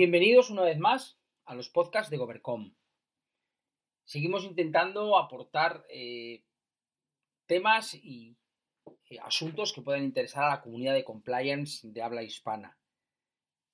Bienvenidos 0.00 0.48
una 0.48 0.62
vez 0.62 0.78
más 0.78 1.20
a 1.44 1.54
los 1.54 1.68
podcasts 1.68 2.10
de 2.10 2.16
Govercom. 2.16 2.72
Seguimos 4.06 4.44
intentando 4.44 5.18
aportar 5.18 5.84
eh, 5.90 6.42
temas 7.44 7.94
y 7.94 8.34
eh, 9.10 9.18
asuntos 9.22 9.74
que 9.74 9.82
puedan 9.82 10.02
interesar 10.02 10.44
a 10.44 10.54
la 10.54 10.62
comunidad 10.62 10.94
de 10.94 11.04
compliance 11.04 11.86
de 11.86 12.00
habla 12.00 12.22
hispana. 12.22 12.78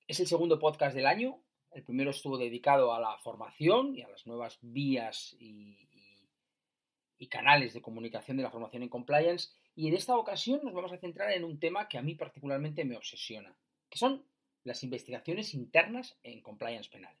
Es 0.05 0.19
el 0.19 0.27
segundo 0.27 0.59
podcast 0.59 0.93
del 0.93 1.05
año. 1.05 1.41
El 1.71 1.85
primero 1.85 2.11
estuvo 2.11 2.37
dedicado 2.37 2.93
a 2.93 2.99
la 2.99 3.17
formación 3.19 3.95
y 3.95 4.01
a 4.01 4.09
las 4.09 4.27
nuevas 4.27 4.59
vías 4.59 5.33
y, 5.39 5.79
canales 7.29 7.73
de 7.73 7.81
comunicación 7.81 8.35
de 8.35 8.43
la 8.43 8.51
formación 8.51 8.83
en 8.83 8.89
compliance. 8.89 9.51
Y 9.75 9.87
en 9.87 9.93
esta 9.93 10.17
ocasión 10.17 10.59
nos 10.61 10.73
vamos 10.73 10.91
a 10.91 10.97
centrar 10.97 11.31
en 11.31 11.45
un 11.45 11.57
tema 11.57 11.87
que 11.87 11.97
a 11.97 12.01
mí 12.01 12.15
particularmente 12.15 12.83
me 12.83 12.97
obsesiona, 12.97 13.55
que 13.89 13.97
son 13.97 14.25
las 14.67 14.83
investigaciones 14.83 15.53
internas 15.53 16.19
en 16.23 16.41
compliance 16.41 16.89
penal. 16.89 17.15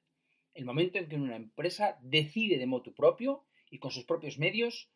El 0.53 0.65
momento 0.65 0.97
en 0.97 1.07
que 1.07 1.15
una 1.15 1.35
empresa 1.35 1.97
decide 2.01 2.57
de 2.57 2.67
motu 2.67 2.93
propio 2.93 3.45
y 3.69 3.79
con 3.79 3.91
sus 3.91 4.03
propios 4.03 4.37
medios 4.37 4.89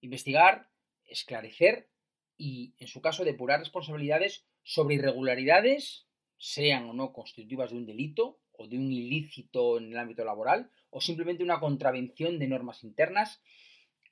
investigar, 0.00 0.68
esclarecer 1.06 1.88
y, 2.36 2.74
en 2.78 2.88
su 2.88 3.00
caso, 3.00 3.24
depurar 3.24 3.60
responsabilidades 3.60 4.44
sobre 4.64 4.96
irregularidades, 4.96 6.06
sean 6.38 6.88
o 6.88 6.92
no 6.92 7.12
constitutivas 7.12 7.70
de 7.70 7.76
un 7.76 7.86
delito 7.86 8.40
o 8.50 8.66
de 8.66 8.78
un 8.78 8.92
ilícito 8.92 9.78
en 9.78 9.92
el 9.92 9.98
ámbito 9.98 10.24
laboral 10.24 10.70
o 10.90 11.00
simplemente 11.00 11.44
una 11.44 11.60
contravención 11.60 12.40
de 12.40 12.48
normas 12.48 12.82
internas, 12.82 13.40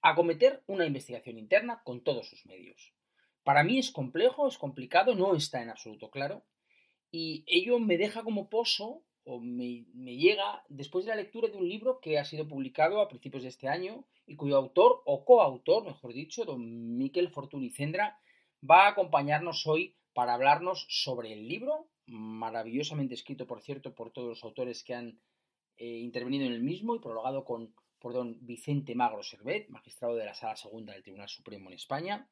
acometer 0.01 0.63
una 0.67 0.87
investigación 0.87 1.39
interna 1.39 1.83
con 1.83 2.05
todos 2.05 2.29
sus 2.29 2.47
medios. 2.47 2.95
Para 3.43 3.65
mí 3.65 3.79
es 3.79 3.91
complejo, 3.91 4.47
es 4.47 4.59
complicado, 4.59 5.17
no 5.17 5.35
está 5.35 5.61
en 5.61 5.71
absoluto 5.71 6.11
claro 6.11 6.45
y 7.11 7.45
ello 7.47 7.79
me 7.79 7.99
deja 7.99 8.23
como 8.23 8.49
pozo 8.49 9.03
o 9.25 9.41
me, 9.41 9.85
llega 9.95 10.65
después 10.69 11.05
de 11.05 11.11
la 11.11 11.17
lectura 11.17 11.49
de 11.49 11.57
un 11.57 11.69
libro 11.69 12.01
que 12.01 12.19
ha 12.19 12.25
sido 12.25 12.49
publicado 12.49 13.01
a 13.01 13.09
principios 13.09 13.43
de 13.43 13.49
este 13.49 13.69
año 13.69 14.05
y 14.27 14.37
cuyo 14.37 14.57
autor 14.57 15.03
o 15.05 15.25
coautor, 15.25 15.85
mejor 15.85 16.13
dicho, 16.13 16.45
don 16.45 16.97
Miquel 16.97 17.29
Fortuny 17.29 17.71
Cendra, 17.71 18.19
va 18.69 18.87
a 18.87 18.91
acompañarnos 18.91 19.67
hoy 19.67 19.97
para 20.15 20.35
hablarnos 20.35 20.87
sobre 20.89 21.33
el 21.33 21.49
libro, 21.49 21.89
maravillosamente 22.07 23.15
escrito, 23.15 23.47
por 23.47 23.63
cierto, 23.63 23.95
por 23.95 24.11
todos 24.11 24.29
los 24.29 24.45
autores 24.45 24.83
que 24.83 24.95
han 24.95 25.21
eh, 25.77 25.87
intervenido 25.87 26.47
en 26.47 26.53
el 26.53 26.63
mismo 26.63 26.95
y 26.95 27.01
prologado 27.01 27.45
con, 27.45 27.75
por 27.99 28.13
don 28.13 28.39
Vicente 28.41 28.95
Magro 28.95 29.23
Servet, 29.23 29.69
magistrado 29.69 30.15
de 30.17 30.25
la 30.25 30.35
Sala 30.35 30.57
Segunda 30.57 30.93
del 30.93 31.03
Tribunal 31.03 31.29
Supremo 31.29 31.69
en 31.69 31.75
España, 31.75 32.29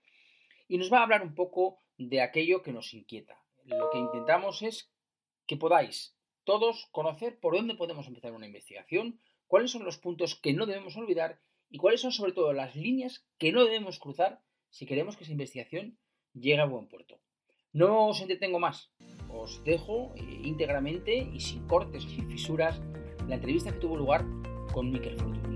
y 0.66 0.78
nos 0.78 0.92
va 0.92 0.98
a 0.98 1.02
hablar 1.04 1.22
un 1.22 1.34
poco 1.34 1.80
de 1.96 2.20
aquello 2.20 2.62
que 2.62 2.72
nos 2.72 2.92
inquieta. 2.94 3.40
Lo 3.68 3.90
que 3.90 3.98
intentamos 3.98 4.62
es 4.62 4.90
que 5.46 5.56
podáis 5.56 6.16
todos 6.44 6.88
conocer 6.92 7.38
por 7.38 7.54
dónde 7.54 7.74
podemos 7.74 8.06
empezar 8.06 8.32
una 8.32 8.46
investigación, 8.46 9.20
cuáles 9.46 9.70
son 9.70 9.84
los 9.84 9.98
puntos 9.98 10.34
que 10.34 10.54
no 10.54 10.66
debemos 10.66 10.96
olvidar 10.96 11.40
y 11.70 11.78
cuáles 11.78 12.00
son 12.00 12.12
sobre 12.12 12.32
todo 12.32 12.52
las 12.52 12.74
líneas 12.74 13.26
que 13.38 13.52
no 13.52 13.64
debemos 13.64 13.98
cruzar 13.98 14.40
si 14.70 14.86
queremos 14.86 15.16
que 15.16 15.24
esa 15.24 15.32
investigación 15.32 15.98
llegue 16.32 16.60
a 16.60 16.64
buen 16.66 16.88
puerto. 16.88 17.20
No 17.72 18.08
os 18.08 18.20
entretengo 18.22 18.58
más, 18.58 18.90
os 19.30 19.62
dejo 19.64 20.14
eh, 20.16 20.22
íntegramente 20.44 21.18
y 21.18 21.40
sin 21.40 21.66
cortes 21.66 22.06
ni 22.06 22.22
fisuras 22.22 22.80
la 23.26 23.34
entrevista 23.34 23.72
que 23.72 23.80
tuvo 23.80 23.96
lugar 23.96 24.24
con 24.72 24.90
Miquel 24.90 25.16
Fortuny. 25.16 25.47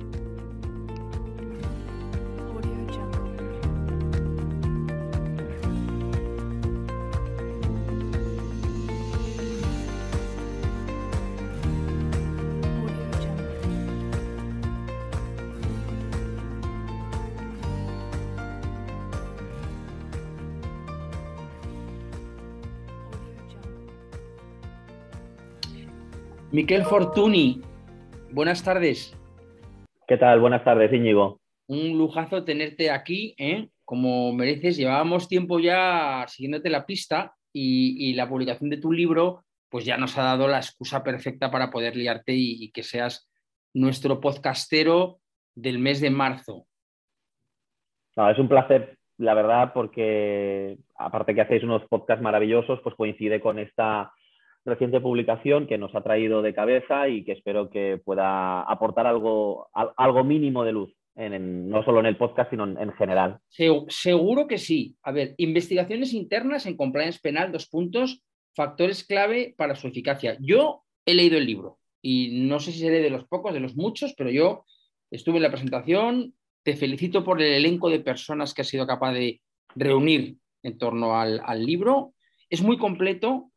Miquel 26.52 26.84
Fortuny, 26.84 27.62
buenas 28.30 28.62
tardes. 28.62 29.18
¿Qué 30.06 30.18
tal? 30.18 30.38
Buenas 30.38 30.62
tardes, 30.62 30.92
Íñigo. 30.92 31.40
Un 31.66 31.96
lujazo 31.96 32.44
tenerte 32.44 32.90
aquí, 32.90 33.34
¿eh? 33.38 33.70
como 33.86 34.34
mereces. 34.34 34.76
Llevábamos 34.76 35.28
tiempo 35.28 35.60
ya 35.60 36.26
siguiéndote 36.28 36.68
la 36.68 36.84
pista 36.84 37.32
y, 37.54 38.10
y 38.10 38.12
la 38.12 38.28
publicación 38.28 38.68
de 38.68 38.76
tu 38.76 38.92
libro 38.92 39.44
pues 39.70 39.86
ya 39.86 39.96
nos 39.96 40.18
ha 40.18 40.24
dado 40.24 40.46
la 40.46 40.58
excusa 40.58 41.02
perfecta 41.02 41.50
para 41.50 41.70
poder 41.70 41.96
liarte 41.96 42.34
y, 42.34 42.62
y 42.62 42.70
que 42.70 42.82
seas 42.82 43.32
nuestro 43.72 44.20
podcastero 44.20 45.20
del 45.54 45.78
mes 45.78 46.02
de 46.02 46.10
marzo. 46.10 46.66
No, 48.14 48.30
es 48.30 48.38
un 48.38 48.50
placer, 48.50 48.98
la 49.16 49.32
verdad, 49.32 49.72
porque 49.72 50.76
aparte 50.96 51.34
que 51.34 51.40
hacéis 51.40 51.62
unos 51.62 51.88
podcasts 51.88 52.22
maravillosos, 52.22 52.80
pues 52.82 52.94
coincide 52.94 53.40
con 53.40 53.58
esta 53.58 54.12
reciente 54.64 55.00
publicación 55.00 55.66
que 55.66 55.78
nos 55.78 55.94
ha 55.94 56.02
traído 56.02 56.42
de 56.42 56.54
cabeza 56.54 57.08
y 57.08 57.24
que 57.24 57.32
espero 57.32 57.68
que 57.70 58.00
pueda 58.04 58.62
aportar 58.62 59.06
algo, 59.06 59.68
al- 59.72 59.90
algo 59.96 60.22
mínimo 60.24 60.64
de 60.64 60.72
luz, 60.72 60.94
en- 61.16 61.68
no 61.68 61.84
solo 61.84 62.00
en 62.00 62.06
el 62.06 62.16
podcast, 62.16 62.50
sino 62.50 62.64
en, 62.64 62.78
en 62.78 62.92
general. 62.92 63.38
Se- 63.48 63.84
seguro 63.88 64.46
que 64.46 64.58
sí. 64.58 64.96
A 65.02 65.12
ver, 65.12 65.34
investigaciones 65.38 66.12
internas 66.14 66.66
en 66.66 66.76
compliance 66.76 67.18
penal, 67.22 67.50
dos 67.52 67.68
puntos, 67.68 68.22
factores 68.54 69.04
clave 69.04 69.54
para 69.56 69.74
su 69.74 69.88
eficacia. 69.88 70.36
Yo 70.40 70.82
he 71.06 71.14
leído 71.14 71.38
el 71.38 71.46
libro 71.46 71.78
y 72.00 72.42
no 72.46 72.58
sé 72.60 72.72
si 72.72 72.80
seré 72.80 73.00
de 73.00 73.10
los 73.10 73.24
pocos, 73.26 73.52
de 73.54 73.60
los 73.60 73.76
muchos, 73.76 74.14
pero 74.16 74.30
yo 74.30 74.64
estuve 75.10 75.36
en 75.36 75.42
la 75.42 75.50
presentación. 75.50 76.34
Te 76.62 76.76
felicito 76.76 77.24
por 77.24 77.42
el 77.42 77.52
elenco 77.54 77.90
de 77.90 78.00
personas 78.00 78.54
que 78.54 78.62
has 78.62 78.68
sido 78.68 78.86
capaz 78.86 79.12
de 79.12 79.40
reunir 79.74 80.36
en 80.62 80.78
torno 80.78 81.16
al 81.18 81.64
libro. 81.66 82.12
Es 82.48 82.62
muy 82.62 82.78
completo 82.78 83.50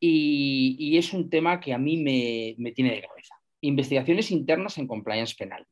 y, 0.00 0.76
y 0.78 0.96
es 0.96 1.12
un 1.12 1.28
tema 1.30 1.60
que 1.60 1.72
a 1.72 1.78
mí 1.78 1.96
me, 1.96 2.54
me 2.58 2.72
tiene 2.72 2.94
de 2.94 3.02
cabeza. 3.02 3.34
Investigaciones 3.60 4.30
internas 4.30 4.78
en 4.78 4.86
compliance 4.86 5.34
penal. 5.36 5.66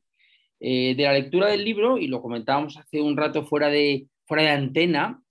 Eh, 0.59 0.95
de 0.95 1.03
la 1.03 1.13
lectura 1.13 1.47
del 1.47 1.63
libro, 1.63 1.97
y 1.97 2.07
lo 2.07 2.21
comentábamos 2.21 2.77
hace 2.77 2.99
un 3.01 3.15
rato 3.15 3.45
fuera 3.45 3.69
de, 3.69 4.07
fuera 4.25 4.43
de 4.43 4.49
antena, 4.49 5.21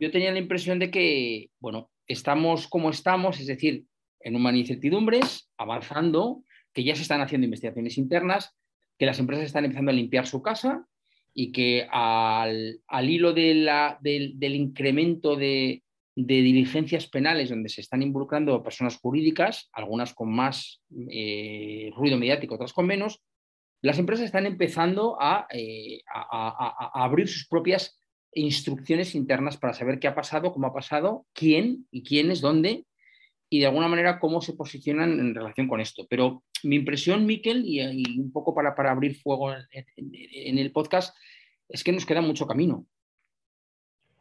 yo 0.00 0.10
tenía 0.10 0.32
la 0.32 0.38
impresión 0.38 0.78
de 0.78 0.90
que, 0.90 1.50
bueno, 1.60 1.90
estamos 2.06 2.66
como 2.66 2.88
estamos, 2.90 3.40
es 3.40 3.46
decir, 3.46 3.84
en 4.20 4.34
humanas 4.36 4.60
incertidumbres, 4.60 5.50
avanzando, 5.58 6.42
que 6.72 6.82
ya 6.84 6.94
se 6.96 7.02
están 7.02 7.20
haciendo 7.20 7.44
investigaciones 7.44 7.98
internas, 7.98 8.54
que 8.98 9.06
las 9.06 9.18
empresas 9.18 9.44
están 9.46 9.64
empezando 9.64 9.90
a 9.90 9.94
limpiar 9.94 10.26
su 10.26 10.40
casa 10.40 10.86
y 11.34 11.52
que 11.52 11.86
al, 11.90 12.80
al 12.86 13.10
hilo 13.10 13.32
de 13.34 13.54
la- 13.54 13.98
del, 14.00 14.38
del 14.38 14.54
incremento 14.54 15.36
de, 15.36 15.82
de 16.18 16.40
diligencias 16.40 17.06
penales 17.08 17.50
donde 17.50 17.68
se 17.68 17.82
están 17.82 18.00
involucrando 18.02 18.62
personas 18.62 18.96
jurídicas, 18.96 19.68
algunas 19.72 20.14
con 20.14 20.32
más 20.34 20.82
eh, 21.10 21.90
ruido 21.94 22.16
mediático, 22.18 22.54
otras 22.54 22.72
con 22.72 22.86
menos, 22.86 23.22
las 23.82 23.98
empresas 23.98 24.24
están 24.24 24.46
empezando 24.46 25.18
a, 25.20 25.46
eh, 25.52 26.00
a- 26.12 27.04
abrir 27.04 27.28
sus 27.28 27.46
propias 27.46 28.00
instrucciones 28.32 29.14
internas 29.14 29.58
para 29.58 29.74
saber 29.74 29.98
qué 29.98 30.08
ha 30.08 30.14
pasado, 30.14 30.52
cómo 30.52 30.66
ha 30.68 30.72
pasado, 30.74 31.26
quién 31.34 31.86
y 31.90 32.02
quiénes, 32.02 32.40
dónde 32.40 32.86
y 33.50 33.60
de 33.60 33.66
alguna 33.66 33.86
manera 33.86 34.18
cómo 34.18 34.40
se 34.40 34.54
posicionan 34.54 35.20
en 35.20 35.34
relación 35.34 35.68
con 35.68 35.80
esto. 35.80 36.06
Pero 36.08 36.42
mi 36.64 36.76
impresión, 36.76 37.26
Miquel, 37.26 37.62
y, 37.64 38.18
un 38.18 38.32
poco 38.32 38.54
para, 38.54 38.74
para 38.74 38.90
abrir 38.90 39.16
fuego 39.16 39.52
en- 39.52 39.66
en 39.94 40.58
el 40.58 40.72
podcast, 40.72 41.14
es 41.68 41.84
que 41.84 41.92
nos 41.92 42.06
queda 42.06 42.22
mucho 42.22 42.46
camino. 42.46 42.86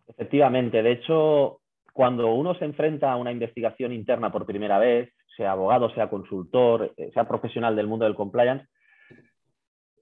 Efectivamente, 0.07 0.83
de 0.83 0.91
hecho, 0.91 1.62
cuando 1.95 2.33
uno 2.33 2.53
se 2.56 2.65
enfrenta 2.65 3.09
a 3.09 3.15
una 3.15 3.31
investigación 3.31 3.94
interna 3.94 4.30
por 4.30 4.45
primera 4.45 4.77
vez, 4.80 5.13
sea 5.38 5.53
abogado, 5.53 5.89
sea 5.92 6.09
consultor, 6.09 6.92
eh, 6.97 7.09
sea 7.13 7.25
profesional 7.25 7.74
del 7.74 7.88
mundo 7.88 8.03
del 8.03 8.15
compliance, 8.15 8.68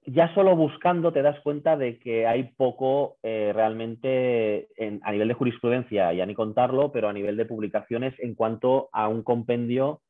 ya 0.08 0.34
solo 0.34 0.56
buscando 0.56 1.14
te 1.14 1.22
das 1.22 1.40
cuenta 1.42 1.78
de 1.78 2.00
que 2.00 2.26
hay 2.26 2.46
poco 2.58 3.18
eh, 3.22 3.52
realmente 3.54 4.70
en- 4.76 5.02
a 5.04 5.12
nivel 5.12 5.28
de 5.28 5.36
jurisprudencia, 5.36 6.12
ya 6.14 6.26
ni 6.26 6.34
contarlo, 6.34 6.92
pero 6.92 7.10
a 7.10 7.14
nivel 7.14 7.38
de 7.38 7.46
publicaciones 7.46 8.16
en 8.20 8.34
cuanto 8.34 8.90
a 8.92 9.08
un 9.08 9.22
compendio 9.22 10.02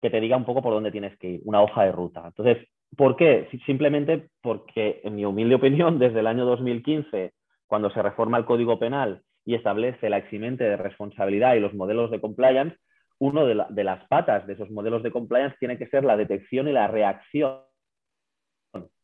que 0.00 0.10
te 0.10 0.20
diga 0.20 0.36
un 0.36 0.44
poco 0.44 0.62
por 0.62 0.72
dónde 0.72 0.92
tienes 0.92 1.18
que 1.18 1.28
ir, 1.28 1.40
una 1.44 1.60
hoja 1.60 1.82
de 1.82 1.90
ruta. 1.90 2.22
Entonces, 2.24 2.68
¿por 2.96 3.16
qué? 3.16 3.48
Si- 3.50 3.58
Simplemente 3.66 4.28
porque, 4.40 5.00
en 5.02 5.16
mi 5.16 5.24
humilde 5.24 5.56
opinión, 5.56 5.98
desde 5.98 6.20
el 6.20 6.28
año 6.28 6.44
2015, 6.44 7.32
cuando 7.66 7.90
se 7.90 8.00
reforma 8.00 8.38
el 8.38 8.44
Código 8.44 8.78
Penal 8.78 9.22
y 9.44 9.54
establece 9.54 10.08
la 10.10 10.18
eximente 10.18 10.64
de 10.64 10.76
responsabilidad 10.76 11.54
y 11.54 11.60
los 11.60 11.74
modelos 11.74 12.10
de 12.10 12.20
compliance, 12.20 12.76
uno 13.18 13.46
de, 13.46 13.54
la- 13.54 13.66
de 13.70 13.84
las 13.84 14.04
patas 14.08 14.46
de 14.46 14.54
esos 14.54 14.70
modelos 14.70 15.02
de 15.02 15.10
compliance 15.10 15.56
tiene 15.58 15.78
que 15.78 15.86
ser 15.88 16.04
la 16.04 16.16
detección 16.16 16.68
y 16.68 16.72
la 16.72 16.86
reacción 16.88 17.60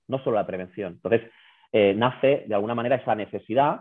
no 0.09 0.19
solo 0.25 0.37
la 0.37 0.47
prevención. 0.47 0.95
Entonces, 0.95 1.31
eh, 1.73 1.95
nace 1.97 2.45
de 2.47 2.55
alguna 2.55 2.75
manera 2.75 2.97
esa 2.97 3.15
necesidad 3.15 3.81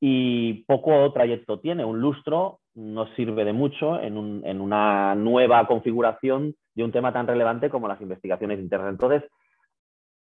y 0.00 0.64
poco 0.64 1.12
trayecto 1.12 1.60
tiene. 1.60 1.84
Un 1.84 2.00
lustro 2.00 2.60
no 2.74 3.06
sirve 3.14 3.44
de 3.44 3.52
mucho 3.52 4.00
en, 4.00 4.42
en 4.44 4.60
una 4.60 5.14
nueva 5.14 5.66
configuración 5.66 6.54
de 6.74 6.84
un 6.84 6.92
tema 6.92 7.12
tan 7.12 7.26
relevante 7.26 7.68
como 7.68 7.88
las 7.88 8.00
investigaciones 8.00 8.58
internas. 8.58 8.92
Entonces, 8.92 9.24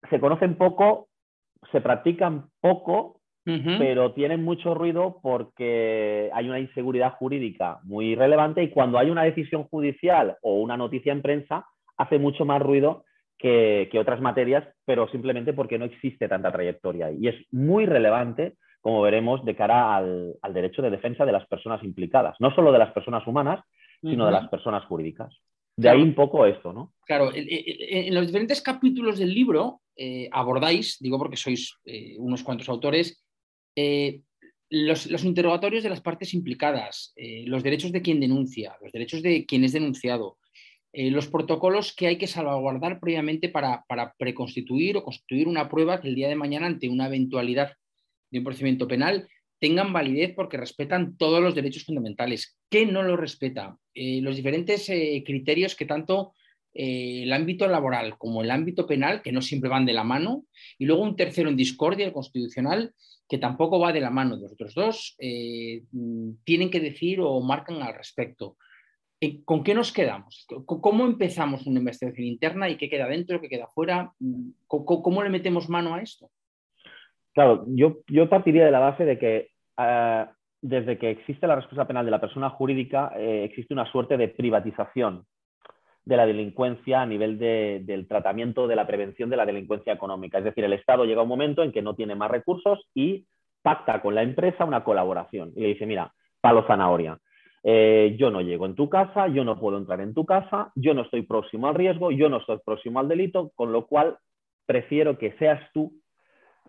se 0.09 0.19
conocen 0.19 0.55
poco, 0.55 1.07
se 1.71 1.81
practican 1.81 2.49
poco, 2.61 3.21
Pero 3.45 4.13
tienen 4.13 4.43
mucho 4.43 4.73
ruido 4.73 5.19
porque 5.21 6.29
hay 6.33 6.47
una 6.47 6.59
inseguridad 6.59 7.13
jurídica 7.15 7.79
muy 7.83 8.15
relevante 8.15 8.63
y 8.63 8.69
cuando 8.69 8.97
hay 8.97 9.09
una 9.09 9.23
decisión 9.23 9.65
judicial 9.65 10.37
o 10.41 10.61
una 10.61 10.77
noticia 10.77 11.11
en 11.11 11.21
prensa, 11.21 11.65
hace 11.97 12.19
mucho 12.19 12.45
más 12.45 12.61
ruido 12.61 13.03
que, 13.37 13.89
que 13.91 13.99
otras 13.99 14.21
materias, 14.21 14.65
pero 14.85 15.09
simplemente 15.09 15.51
porque 15.51 15.77
no 15.77 15.85
existe 15.85 16.29
tanta 16.29 16.51
trayectoria. 16.51 17.11
Y 17.11 17.27
es 17.27 17.35
muy 17.51 17.85
relevante, 17.85 18.55
como 18.79 19.01
veremos, 19.01 19.43
de 19.43 19.55
cara 19.55 19.95
al, 19.95 20.35
al 20.41 20.53
derecho 20.53 20.81
de 20.81 20.91
defensa 20.91 21.25
de 21.25 21.33
las 21.33 21.45
personas 21.47 21.83
implicadas, 21.83 22.37
no 22.39 22.55
solo 22.55 22.71
de 22.71 22.79
las 22.79 22.93
personas 22.93 23.27
humanas, 23.27 23.61
sino 24.01 24.25
de 24.25 24.31
las 24.31 24.47
personas 24.49 24.85
jurídicas. 24.85 25.33
De 25.75 25.83
Claro. 25.83 25.97
ahí 25.97 26.03
un 26.03 26.13
poco 26.13 26.45
esto, 26.45 26.71
¿no? 26.71 26.93
Claro, 27.05 27.31
en 27.33 28.13
los 28.13 28.27
diferentes 28.27 28.61
capítulos 28.61 29.17
del 29.17 29.33
libro 29.33 29.81
eh, 29.95 30.29
abordáis, 30.31 30.97
digo 30.99 31.17
porque 31.17 31.37
sois 31.37 31.79
eh, 31.85 32.15
unos 32.19 32.43
cuantos 32.43 32.69
autores, 32.69 33.22
eh, 33.75 34.21
los, 34.69 35.23
interrogatorios 35.23 35.83
de 35.83 35.89
las 35.89 36.01
partes 36.01 36.33
implicadas, 36.33 37.13
eh, 37.15 37.43
los 37.45 37.63
derechos 37.63 37.91
de 37.91 38.01
quien 38.01 38.19
denuncia, 38.19 38.75
los 38.81 38.91
derechos 38.91 39.21
de 39.21 39.45
quien 39.45 39.63
es 39.63 39.73
denunciado, 39.73 40.37
eh, 40.91 41.11
los 41.11 41.27
protocolos 41.27 41.95
que 41.95 42.07
hay 42.07 42.17
que 42.17 42.27
salvaguardar 42.27 42.99
previamente 42.99 43.49
para, 43.49 43.85
preconstituir 44.17 44.97
o 44.97 45.03
constituir 45.03 45.47
una 45.47 45.69
prueba 45.69 46.01
que 46.01 46.07
el 46.07 46.15
día 46.15 46.27
de 46.27 46.35
mañana, 46.35 46.67
ante 46.67 46.89
una 46.89 47.07
eventualidad 47.07 47.73
de 48.31 48.39
un 48.39 48.45
procedimiento 48.45 48.87
penal, 48.87 49.27
tengan 49.59 49.93
validez 49.93 50.33
porque 50.35 50.57
respetan 50.57 51.17
todos 51.17 51.41
los 51.41 51.55
derechos 51.55 51.85
fundamentales. 51.85 52.57
¿Qué 52.69 52.85
no 52.85 53.03
lo 53.03 53.15
respeta? 53.15 53.77
Los 53.95 54.35
diferentes 54.35 54.87
criterios 54.87 55.75
que 55.75 55.85
tanto 55.85 56.33
el 56.73 57.31
ámbito 57.31 57.67
laboral 57.67 58.17
como 58.17 58.41
el 58.41 58.51
ámbito 58.51 58.87
penal, 58.87 59.21
que 59.21 59.31
no 59.31 59.41
siempre 59.41 59.69
van 59.69 59.85
de 59.85 59.93
la 59.93 60.03
mano, 60.03 60.45
y 60.77 60.85
luego 60.85 61.03
un 61.03 61.15
tercero 61.15 61.49
en 61.49 61.55
discordia, 61.55 62.05
el 62.05 62.13
constitucional, 62.13 62.93
que 63.33 63.39
tampoco 63.39 63.79
va 63.79 63.91
de 63.91 63.99
la 63.99 64.11
mano. 64.11 64.35
Los 64.35 64.53
otros 64.53 64.75
dos 64.75 65.15
eh, 65.17 65.81
mm, 65.91 66.43
tienen 66.43 66.69
que 66.69 66.79
decir 66.79 67.19
o 67.19 67.41
marcan 67.41 67.81
al 67.81 67.95
respecto. 67.95 68.57
Eh, 69.19 69.41
¿Con 69.43 69.63
qué 69.63 69.73
nos 69.73 69.91
quedamos? 69.91 70.45
¿Cómo 70.67 71.03
empezamos 71.03 71.65
una 71.65 71.79
investigación 71.79 72.27
interna 72.27 72.69
y 72.69 72.77
qué 72.77 72.91
queda 72.91 73.07
dentro, 73.07 73.41
qué 73.41 73.49
queda 73.49 73.65
fuera? 73.65 74.11
Mm, 74.19 74.49
¿Cómo, 74.67 75.23
le 75.23 75.31
metemos 75.31 75.67
mano 75.67 75.95
a 75.95 76.01
esto? 76.03 76.29
Claro, 77.33 77.65
yo, 77.69 78.01
yo 78.07 78.29
partiría 78.29 78.65
de 78.65 78.71
la 78.71 78.77
base 78.77 79.03
de 79.03 79.17
que 79.17 79.49
eh, 79.79 80.25
desde 80.61 80.99
que 80.99 81.09
existe 81.09 81.47
la 81.47 81.55
respuesta 81.55 81.87
penal 81.87 82.05
de 82.05 82.11
la 82.11 82.21
persona 82.21 82.51
jurídica, 82.51 83.13
existe 83.17 83.73
una 83.73 83.91
suerte 83.91 84.15
de 84.15 84.27
privatización 84.27 85.25
de 86.05 86.17
la 86.17 86.25
delincuencia 86.25 87.01
a 87.01 87.05
nivel 87.05 87.37
de- 87.39 87.81
del 87.83 88.07
tratamiento 88.07 88.67
de 88.67 88.75
la 88.75 88.85
prevención 88.85 89.29
de 89.29 89.37
la 89.37 89.45
delincuencia 89.45 89.93
económica. 89.93 90.37
Es 90.37 90.43
decir, 90.43 90.63
el 90.63 90.73
Estado 90.73 91.05
llega 91.05 91.21
a 91.21 91.23
un 91.23 91.29
momento 91.29 91.63
en 91.63 91.71
que 91.71 91.81
no 91.81 91.95
tiene 91.95 92.15
más 92.15 92.29
recursos 92.29 92.87
y 92.93 93.25
pacta 93.61 94.01
con 94.01 94.13
la 94.13 94.23
empresa 94.23 94.65
una 94.65 94.83
colaboración 94.83 95.53
y 95.55 95.61
le 95.61 95.67
dice, 95.69 95.85
mira, 95.85 96.13
palo 96.41 96.65
zanahoria. 96.67 97.17
eh, 97.65 98.17
yo 98.19 98.29
no 98.29 98.41
llego 98.41 98.65
en 98.65 98.75
tu 98.75 98.89
casa, 98.89 99.29
yo 99.29 99.45
no 99.45 99.57
puedo 99.57 99.77
entrar 99.77 100.01
en 100.01 100.13
tu 100.13 100.25
casa, 100.25 100.73
yo 100.75 100.93
no 100.93 101.03
estoy 101.03 101.21
próximo 101.21 101.69
al 101.69 101.75
riesgo, 101.75 102.11
yo 102.11 102.27
no 102.27 102.39
estoy 102.39 102.59
próximo 102.65 102.99
al 102.99 103.07
delito, 103.07 103.53
con 103.55 103.71
lo 103.71 103.85
cual 103.87 104.17
prefiero 104.65 105.17
que 105.17 105.31
seas 105.39 105.61
tú 105.73 105.93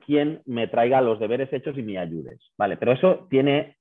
quien 0.07 0.43
me 0.47 0.69
traiga 0.69 1.01
los 1.01 1.19
deberes 1.19 1.53
hechos 1.53 1.77
y 1.77 1.83
me 1.83 1.99
ayudes. 1.99 2.39
Vale, 2.57 2.77
pero 2.77 2.93
eso 2.93 3.27
tiene, 3.29 3.77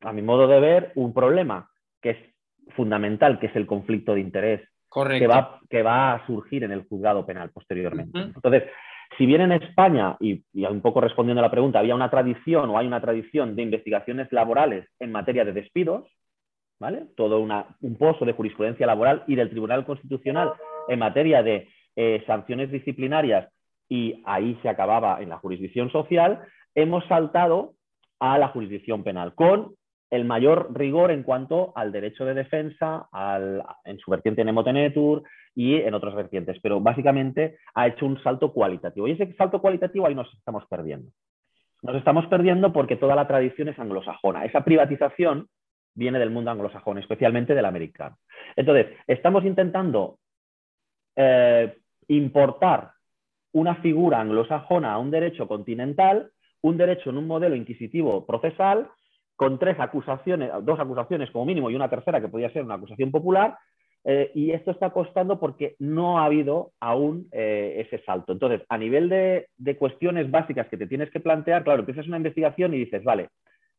a 0.00 0.12
mi 0.12 0.22
modo 0.22 0.48
de 0.48 0.58
ver, 0.58 0.90
un 0.96 1.14
problema 1.14 1.70
que 2.02 2.10
es 2.10 2.16
fundamental, 2.74 3.38
que 3.38 3.46
es 3.46 3.54
el 3.54 3.66
conflicto 3.66 4.14
de 4.14 4.22
interés 4.22 4.68
Correcto. 4.88 5.20
que 5.20 5.26
va, 5.26 5.60
que 5.68 5.82
va 5.82 6.14
a 6.14 6.26
surgir 6.26 6.64
en 6.64 6.72
el 6.72 6.84
juzgado 6.88 7.26
penal 7.26 7.50
posteriormente. 7.50 8.18
Entonces, 8.18 8.64
si 9.16 9.26
bien 9.26 9.40
en 9.42 9.52
España, 9.52 10.16
y, 10.20 10.42
y 10.52 10.64
un 10.64 10.80
poco 10.80 11.00
respondiendo 11.00 11.40
a 11.40 11.42
la 11.42 11.50
pregunta, 11.50 11.78
había 11.78 11.94
una 11.94 12.10
tradición 12.10 12.70
o 12.70 12.78
hay 12.78 12.86
una 12.86 13.00
tradición 13.00 13.56
de 13.56 13.62
investigaciones 13.62 14.30
laborales 14.32 14.88
en 14.98 15.12
materia 15.12 15.44
de 15.44 15.52
despidos, 15.52 16.06
¿vale? 16.78 17.06
Todo 17.16 17.40
una, 17.40 17.76
un 17.80 17.96
pozo 17.96 18.24
de 18.24 18.32
jurisprudencia 18.32 18.86
laboral 18.86 19.24
y 19.26 19.34
del 19.34 19.50
Tribunal 19.50 19.84
Constitucional 19.84 20.52
en 20.88 20.98
materia 20.98 21.42
de 21.42 21.68
eh, 21.94 22.22
sanciones 22.26 22.70
disciplinarias 22.70 23.48
y 23.88 24.22
ahí 24.26 24.58
se 24.62 24.68
acababa 24.68 25.22
en 25.22 25.28
la 25.28 25.38
jurisdicción 25.38 25.90
social, 25.90 26.42
hemos 26.74 27.06
saltado 27.06 27.74
a 28.18 28.38
la 28.38 28.48
jurisdicción 28.48 29.04
penal 29.04 29.34
con 29.34 29.74
el 30.10 30.24
mayor 30.24 30.68
rigor 30.72 31.10
en 31.10 31.22
cuanto 31.22 31.72
al 31.76 31.92
derecho 31.92 32.24
de 32.24 32.34
defensa, 32.34 33.08
al, 33.12 33.62
en 33.84 33.98
su 33.98 34.10
vertiente 34.10 34.42
en 34.42 34.48
Emotenetur 34.48 35.24
y 35.54 35.76
en 35.76 35.94
otras 35.94 36.14
vertientes, 36.14 36.58
pero 36.62 36.80
básicamente 36.80 37.58
ha 37.74 37.86
hecho 37.86 38.06
un 38.06 38.22
salto 38.22 38.52
cualitativo. 38.52 39.08
Y 39.08 39.12
ese 39.12 39.32
salto 39.34 39.60
cualitativo 39.60 40.06
ahí 40.06 40.14
nos 40.14 40.32
estamos 40.34 40.64
perdiendo. 40.66 41.10
Nos 41.82 41.96
estamos 41.96 42.26
perdiendo 42.26 42.72
porque 42.72 42.96
toda 42.96 43.16
la 43.16 43.26
tradición 43.26 43.68
es 43.68 43.78
anglosajona. 43.78 44.44
Esa 44.44 44.64
privatización 44.64 45.48
viene 45.94 46.18
del 46.18 46.30
mundo 46.30 46.50
anglosajón, 46.50 46.98
especialmente 46.98 47.54
del 47.54 47.64
americano. 47.64 48.18
Entonces, 48.54 48.86
estamos 49.06 49.44
intentando 49.44 50.18
eh, 51.16 51.76
importar 52.08 52.92
una 53.52 53.76
figura 53.76 54.20
anglosajona 54.20 54.92
a 54.92 54.98
un 54.98 55.10
derecho 55.10 55.48
continental, 55.48 56.30
un 56.60 56.76
derecho 56.76 57.10
en 57.10 57.16
un 57.16 57.26
modelo 57.26 57.56
inquisitivo 57.56 58.26
procesal, 58.26 58.88
con 59.36 59.58
tres 59.58 59.78
acusaciones, 59.78 60.50
dos 60.62 60.80
acusaciones 60.80 61.30
como 61.30 61.44
mínimo 61.44 61.70
y 61.70 61.76
una 61.76 61.90
tercera 61.90 62.20
que 62.20 62.28
podría 62.28 62.50
ser 62.50 62.64
una 62.64 62.74
acusación 62.74 63.10
popular, 63.10 63.56
eh, 64.08 64.30
y 64.34 64.52
esto 64.52 64.70
está 64.70 64.90
costando 64.90 65.40
porque 65.40 65.74
no 65.80 66.18
ha 66.18 66.26
habido 66.26 66.70
aún 66.80 67.28
eh, 67.32 67.84
ese 67.84 68.02
salto. 68.04 68.32
Entonces, 68.32 68.62
a 68.68 68.78
nivel 68.78 69.08
de, 69.08 69.48
de, 69.56 69.76
cuestiones 69.76 70.30
básicas 70.30 70.68
que 70.68 70.76
te 70.76 70.86
tienes 70.86 71.10
que 71.10 71.18
plantear, 71.18 71.64
claro, 71.64 71.80
empiezas 71.80 72.06
una 72.06 72.18
investigación 72.18 72.72
y 72.72 72.78
dices, 72.78 73.02
vale, 73.02 73.30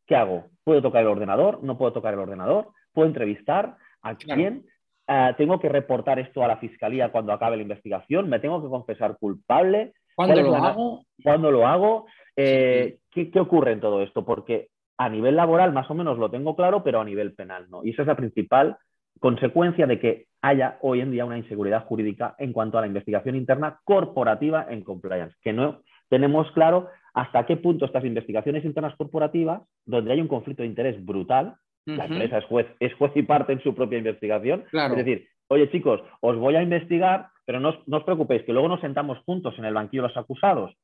¿qué 0.05 0.17
hago? 0.17 0.47
¿Puedo 0.65 0.81
tocar 0.81 1.01
el 1.03 1.07
ordenador? 1.07 1.63
¿No 1.63 1.77
puedo 1.77 1.93
tocar 1.93 2.13
el 2.13 2.19
ordenador? 2.19 2.67
¿Puedo 2.91 3.07
entrevistar? 3.07 3.77
¿A 4.01 4.15
quién? 4.15 4.65
Uh, 5.07 5.33
¿Tengo 5.37 5.61
que 5.61 5.69
reportar 5.69 6.19
esto 6.19 6.43
a 6.43 6.47
la 6.49 6.57
fiscalía 6.57 7.09
cuando 7.09 7.31
acabe 7.31 7.55
la 7.55 7.63
investigación? 7.63 8.27
¿Me 8.27 8.39
tengo 8.39 8.61
que 8.61 8.67
confesar 8.67 9.17
culpable? 9.17 9.93
¿Cuándo 10.13 10.41
lo 10.41 10.55
hago? 10.55 11.05
¿Cuándo 11.23 11.51
lo 11.51 11.65
hago? 11.65 12.07
Eh, 12.35 12.97
sí. 12.97 12.99
¿qué, 13.11 13.31
¿Qué 13.31 13.39
ocurre 13.39 13.71
en 13.71 13.79
todo 13.79 14.03
esto? 14.03 14.25
Porque 14.25 14.67
a 14.97 15.09
nivel 15.09 15.35
laboral 15.35 15.73
más 15.73 15.89
o 15.89 15.93
menos 15.93 16.17
lo 16.17 16.31
tengo 16.31 16.55
claro, 16.55 16.83
pero 16.83 16.99
a 16.99 17.05
nivel 17.05 17.33
penal 17.33 17.67
no. 17.69 17.83
Y 17.83 17.91
esa 17.91 18.01
es 18.01 18.07
la 18.07 18.15
principal 18.15 18.77
consecuencia 19.19 19.87
de 19.87 19.99
que 19.99 20.25
haya 20.41 20.77
hoy 20.81 21.01
en 21.01 21.11
día 21.11 21.25
una 21.25 21.37
inseguridad 21.37 21.85
jurídica 21.85 22.35
en 22.37 22.53
cuanto 22.53 22.77
a 22.77 22.81
la 22.81 22.87
investigación 22.87 23.35
interna 23.35 23.79
corporativa 23.83 24.65
en 24.69 24.83
compliance, 24.83 25.35
que 25.41 25.53
no 25.53 25.81
tenemos 26.09 26.51
claro 26.51 26.89
hasta 27.13 27.45
qué 27.45 27.57
punto 27.57 27.85
estas 27.85 28.05
investigaciones 28.05 28.63
internas 28.63 28.95
corporativas, 28.95 29.61
donde 29.85 30.13
hay 30.13 30.21
un 30.21 30.27
conflicto 30.27 30.61
de 30.61 30.69
interés 30.69 31.03
brutal, 31.03 31.55
uh 31.87 31.91
-huh. 31.91 31.95
la 31.95 32.05
empresa 32.05 32.37
es 32.37 32.45
juez, 32.45 32.67
es 32.79 32.93
juez 32.93 33.11
y 33.15 33.23
parte 33.23 33.53
en 33.53 33.61
su 33.61 33.73
propia 33.73 33.97
investigación, 33.97 34.63
claro. 34.69 34.93
es 34.93 35.03
decir, 35.03 35.27
oye 35.47 35.69
chicos, 35.71 36.01
os 36.21 36.37
voy 36.37 36.55
a 36.55 36.61
investigar, 36.61 37.29
pero 37.45 37.59
no 37.59 37.69
os, 37.69 37.87
no 37.87 37.97
os 37.97 38.03
preocupéis, 38.03 38.43
que 38.43 38.53
luego 38.53 38.67
nos 38.67 38.81
sentamos 38.81 39.17
juntos 39.25 39.57
en 39.57 39.65
el 39.65 39.73
banquillo 39.73 40.03
de 40.03 40.09
los 40.09 40.17
acusados, 40.17 40.75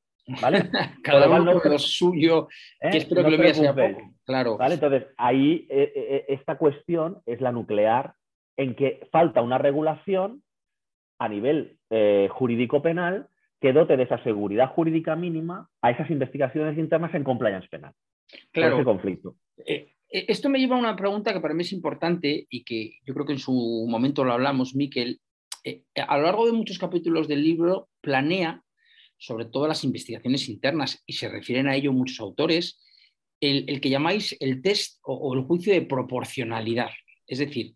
¿vale? 0.42 0.70
Cada 1.04 1.28
uno 1.28 1.54
no, 1.54 1.62
lo 1.64 1.80
suyo, 1.80 2.48
¿eh? 2.80 2.90
que 2.92 2.98
espero 2.98 3.24
no 3.24 3.30
que 3.30 3.38
lo 3.38 3.44
mío 3.44 3.54
sea 3.54 3.74
poco. 3.74 4.14
Claro. 4.26 4.58
¿Vale? 4.58 4.76
Entonces, 4.76 5.06
ahí 5.18 5.68
eh, 5.70 5.92
eh, 5.96 6.26
esta 6.30 6.58
cuestión 6.58 7.22
es 7.26 7.42
la 7.42 7.52
nuclear 7.52 8.14
en 8.58 8.76
que 8.76 9.08
falta 9.12 9.42
una 9.42 9.58
regulación 9.58 10.44
a 11.20 11.28
nivel 11.28 11.78
eh, 11.90 12.28
jurídico 12.32 12.82
penal 12.82 13.28
que 13.60 13.74
dote 13.74 13.98
de 13.98 14.04
esa 14.04 14.22
seguridad 14.24 14.70
jurídica 14.70 15.16
mínima 15.16 15.70
a 15.82 15.92
esas 15.92 16.10
investigaciones 16.10 16.78
internas 16.78 17.14
en 17.16 17.24
compliance 17.24 17.68
penal. 17.70 17.94
Claro. 18.52 18.76
Ese 18.76 18.84
conflicto. 18.84 19.36
Esto 20.10 20.50
me 20.50 20.60
lleva 20.60 20.76
a 20.76 20.80
una 20.80 20.96
pregunta 20.96 21.34
que 21.34 21.40
para 21.40 21.54
mí 21.54 21.62
es 21.62 21.72
importante 21.72 22.46
y 22.50 22.64
que 22.64 23.00
yo 23.06 23.14
creo 23.14 23.26
que 23.26 23.34
en 23.34 23.40
su 23.40 23.88
momento 23.88 24.24
lo 24.24 24.34
hablamos, 24.34 24.76
Miquel. 24.76 25.22
A 25.96 26.18
lo 26.18 26.24
largo 26.24 26.46
de 26.46 26.52
muchos 26.52 26.78
capítulos 26.78 27.28
del 27.28 27.42
libro 27.42 27.88
planea 28.02 28.64
sobre 29.24 29.46
todo 29.46 29.68
las 29.68 29.86
investigaciones 29.86 30.50
internas, 30.50 31.02
y 31.06 31.14
se 31.14 31.30
refieren 31.30 31.68
a 31.68 31.76
ello 31.76 31.94
muchos 31.94 32.20
autores, 32.20 32.82
el, 33.40 33.64
el 33.70 33.80
que 33.80 33.90
llamáis 33.90 34.36
el 34.42 34.62
test 34.62 35.00
o, 35.04 35.34
el 35.34 35.44
juicio 35.44 35.74
de 35.74 35.82
proporcionalidad. 35.82 36.90
Es 37.26 37.40
decir, 37.40 37.74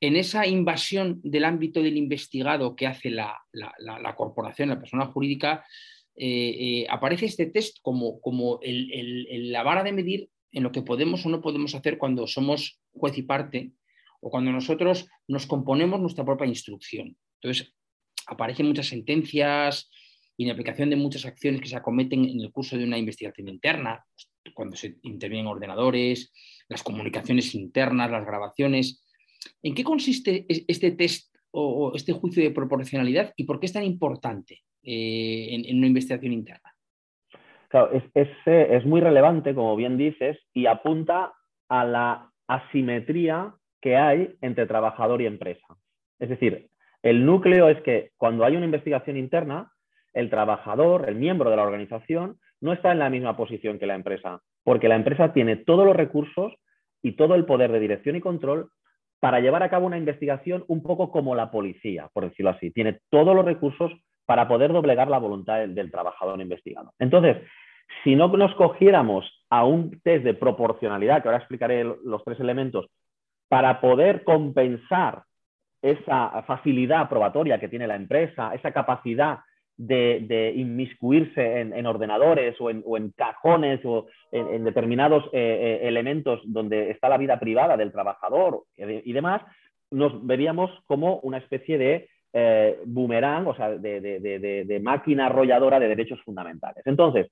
en 0.00 0.16
esa 0.16 0.46
invasión 0.46 1.20
del 1.22 1.44
ámbito 1.44 1.82
del 1.82 1.98
investigado 1.98 2.74
que 2.74 2.86
hace 2.86 3.10
la, 3.10 3.36
la 3.52 4.16
corporación, 4.16 4.70
la 4.70 4.78
persona 4.78 5.06
jurídica, 5.06 5.64
eh, 6.20 6.80
eh, 6.80 6.86
aparece 6.88 7.26
este 7.26 7.46
test 7.46 7.78
como, 7.82 8.20
como 8.20 8.58
el, 8.62 8.90
el, 8.92 9.52
la 9.52 9.62
vara 9.62 9.84
de 9.84 9.92
medir 9.92 10.30
en 10.52 10.62
lo 10.62 10.72
que 10.72 10.82
podemos 10.82 11.24
o 11.24 11.28
no 11.28 11.42
podemos 11.42 11.74
hacer 11.74 11.98
cuando 11.98 12.26
somos 12.26 12.80
juez 12.92 13.18
y 13.18 13.22
parte 13.22 13.72
o 14.20 14.30
cuando 14.30 14.50
nosotros 14.50 15.06
nos 15.28 15.46
componemos 15.46 16.00
nuestra 16.00 16.24
propia 16.24 16.46
instrucción. 16.46 17.16
Entonces, 17.40 17.74
aparecen 18.26 18.66
muchas 18.66 18.86
sentencias 18.86 19.90
y 20.38 20.44
en 20.44 20.52
aplicación 20.52 20.88
de 20.88 20.96
muchas 20.96 21.26
acciones 21.26 21.60
que 21.60 21.68
se 21.68 21.76
acometen 21.76 22.24
en 22.24 22.40
el 22.40 22.52
curso 22.52 22.78
de 22.78 22.84
una 22.84 22.96
investigación 22.96 23.48
interna, 23.48 24.04
cuando 24.54 24.76
se 24.76 24.96
intervienen 25.02 25.48
ordenadores, 25.48 26.32
las 26.68 26.84
comunicaciones 26.84 27.54
internas, 27.56 28.10
las 28.10 28.24
grabaciones. 28.24 29.04
¿En 29.62 29.74
qué 29.74 29.82
consiste 29.82 30.46
este 30.48 30.92
test 30.92 31.34
o 31.50 31.92
este 31.94 32.12
juicio 32.12 32.42
de 32.42 32.52
proporcionalidad 32.52 33.32
y 33.36 33.44
por 33.44 33.58
qué 33.58 33.66
es 33.66 33.72
tan 33.72 33.82
importante 33.82 34.60
eh, 34.82 35.48
en, 35.50 35.64
en, 35.64 35.78
una 35.78 35.88
investigación 35.88 36.32
interna? 36.32 36.72
Claro, 37.68 37.90
es, 37.92 38.04
es, 38.14 38.28
eh, 38.46 38.68
es 38.70 38.86
muy 38.86 39.00
relevante, 39.00 39.54
como 39.56 39.74
bien 39.74 39.98
dices, 39.98 40.38
y 40.54 40.66
apunta 40.66 41.32
a 41.68 41.84
la 41.84 42.30
asimetría 42.46 43.54
que 43.80 43.96
hay 43.96 44.36
entre 44.40 44.66
trabajador 44.66 45.20
y 45.20 45.26
empresa. 45.26 45.66
Es 46.20 46.28
decir, 46.28 46.70
el 47.02 47.26
núcleo 47.26 47.68
es 47.68 47.82
que 47.82 48.12
cuando 48.16 48.44
hay 48.44 48.54
una 48.54 48.66
investigación 48.66 49.16
interna, 49.16 49.72
el 50.14 50.30
trabajador, 50.30 51.08
el 51.08 51.14
miembro 51.14 51.50
de 51.50 51.56
la 51.56 51.64
organización, 51.64 52.38
no 52.60 52.72
está 52.72 52.92
en 52.92 52.98
la 52.98 53.10
misma 53.10 53.36
posición 53.36 53.78
que 53.78 53.86
la 53.86 53.94
empresa, 53.94 54.40
porque 54.64 54.88
la 54.88 54.96
empresa 54.96 55.32
tiene 55.32 55.56
todos 55.56 55.86
los 55.86 55.96
recursos 55.96 56.54
y 57.02 57.12
todo 57.12 57.34
el 57.34 57.44
poder 57.44 57.70
de 57.72 57.80
dirección 57.80 58.16
y 58.16 58.20
control 58.20 58.70
para 59.20 59.40
llevar 59.40 59.62
a 59.62 59.70
cabo 59.70 59.86
una 59.86 59.98
investigación 59.98 60.64
un 60.68 60.82
poco 60.82 61.10
como 61.10 61.34
la 61.34 61.50
policía, 61.50 62.08
por 62.12 62.24
decirlo 62.24 62.50
así. 62.50 62.70
Tiene 62.70 63.00
todos 63.10 63.34
los 63.34 63.44
recursos 63.44 63.92
para 64.26 64.46
poder 64.46 64.72
doblegar 64.72 65.08
la 65.08 65.18
voluntad 65.18 65.58
del, 65.58 65.74
del 65.74 65.90
trabajador 65.90 66.40
investigado. 66.40 66.92
Entonces, 66.98 67.38
si 68.04 68.14
no 68.14 68.28
nos 68.28 68.54
cogiéramos 68.54 69.24
a 69.50 69.64
un 69.64 70.00
test 70.02 70.24
de 70.24 70.34
proporcionalidad, 70.34 71.22
que 71.22 71.28
ahora 71.28 71.38
explicaré 71.38 71.84
los 71.84 72.22
tres 72.24 72.38
elementos, 72.38 72.86
para 73.48 73.80
poder 73.80 74.24
compensar 74.24 75.22
esa 75.80 76.42
facilidad 76.42 77.08
probatoria 77.08 77.58
que 77.58 77.68
tiene 77.68 77.86
la 77.86 77.96
empresa, 77.96 78.54
esa 78.54 78.72
capacidad 78.72 79.38
de, 79.78 80.52
inmiscuirse 80.56 81.60
en, 81.60 81.72
en, 81.72 81.86
ordenadores 81.86 82.56
o 82.60 82.68
en, 82.70 83.10
cajones 83.16 83.80
o 83.84 84.06
en, 84.32 84.64
determinados 84.64 85.24
eh, 85.26 85.78
eh, 85.82 85.88
elementos 85.88 86.40
donde 86.44 86.90
está 86.90 87.08
la 87.08 87.16
vida 87.16 87.38
privada 87.38 87.76
del 87.76 87.92
trabajador 87.92 88.64
y, 88.76 89.12
demás, 89.12 89.42
nos 89.90 90.26
veríamos 90.26 90.70
como 90.86 91.20
una 91.20 91.38
especie 91.38 91.78
de 91.78 92.08
eh, 92.32 92.78
boomerang, 92.84 93.46
o 93.46 93.54
sea, 93.54 93.70
de, 93.70 94.00
de, 94.00 94.80
máquina 94.80 95.26
arrolladora 95.26 95.78
de 95.78 95.88
derechos 95.88 96.20
fundamentales. 96.22 96.84
Entonces, 96.84 97.30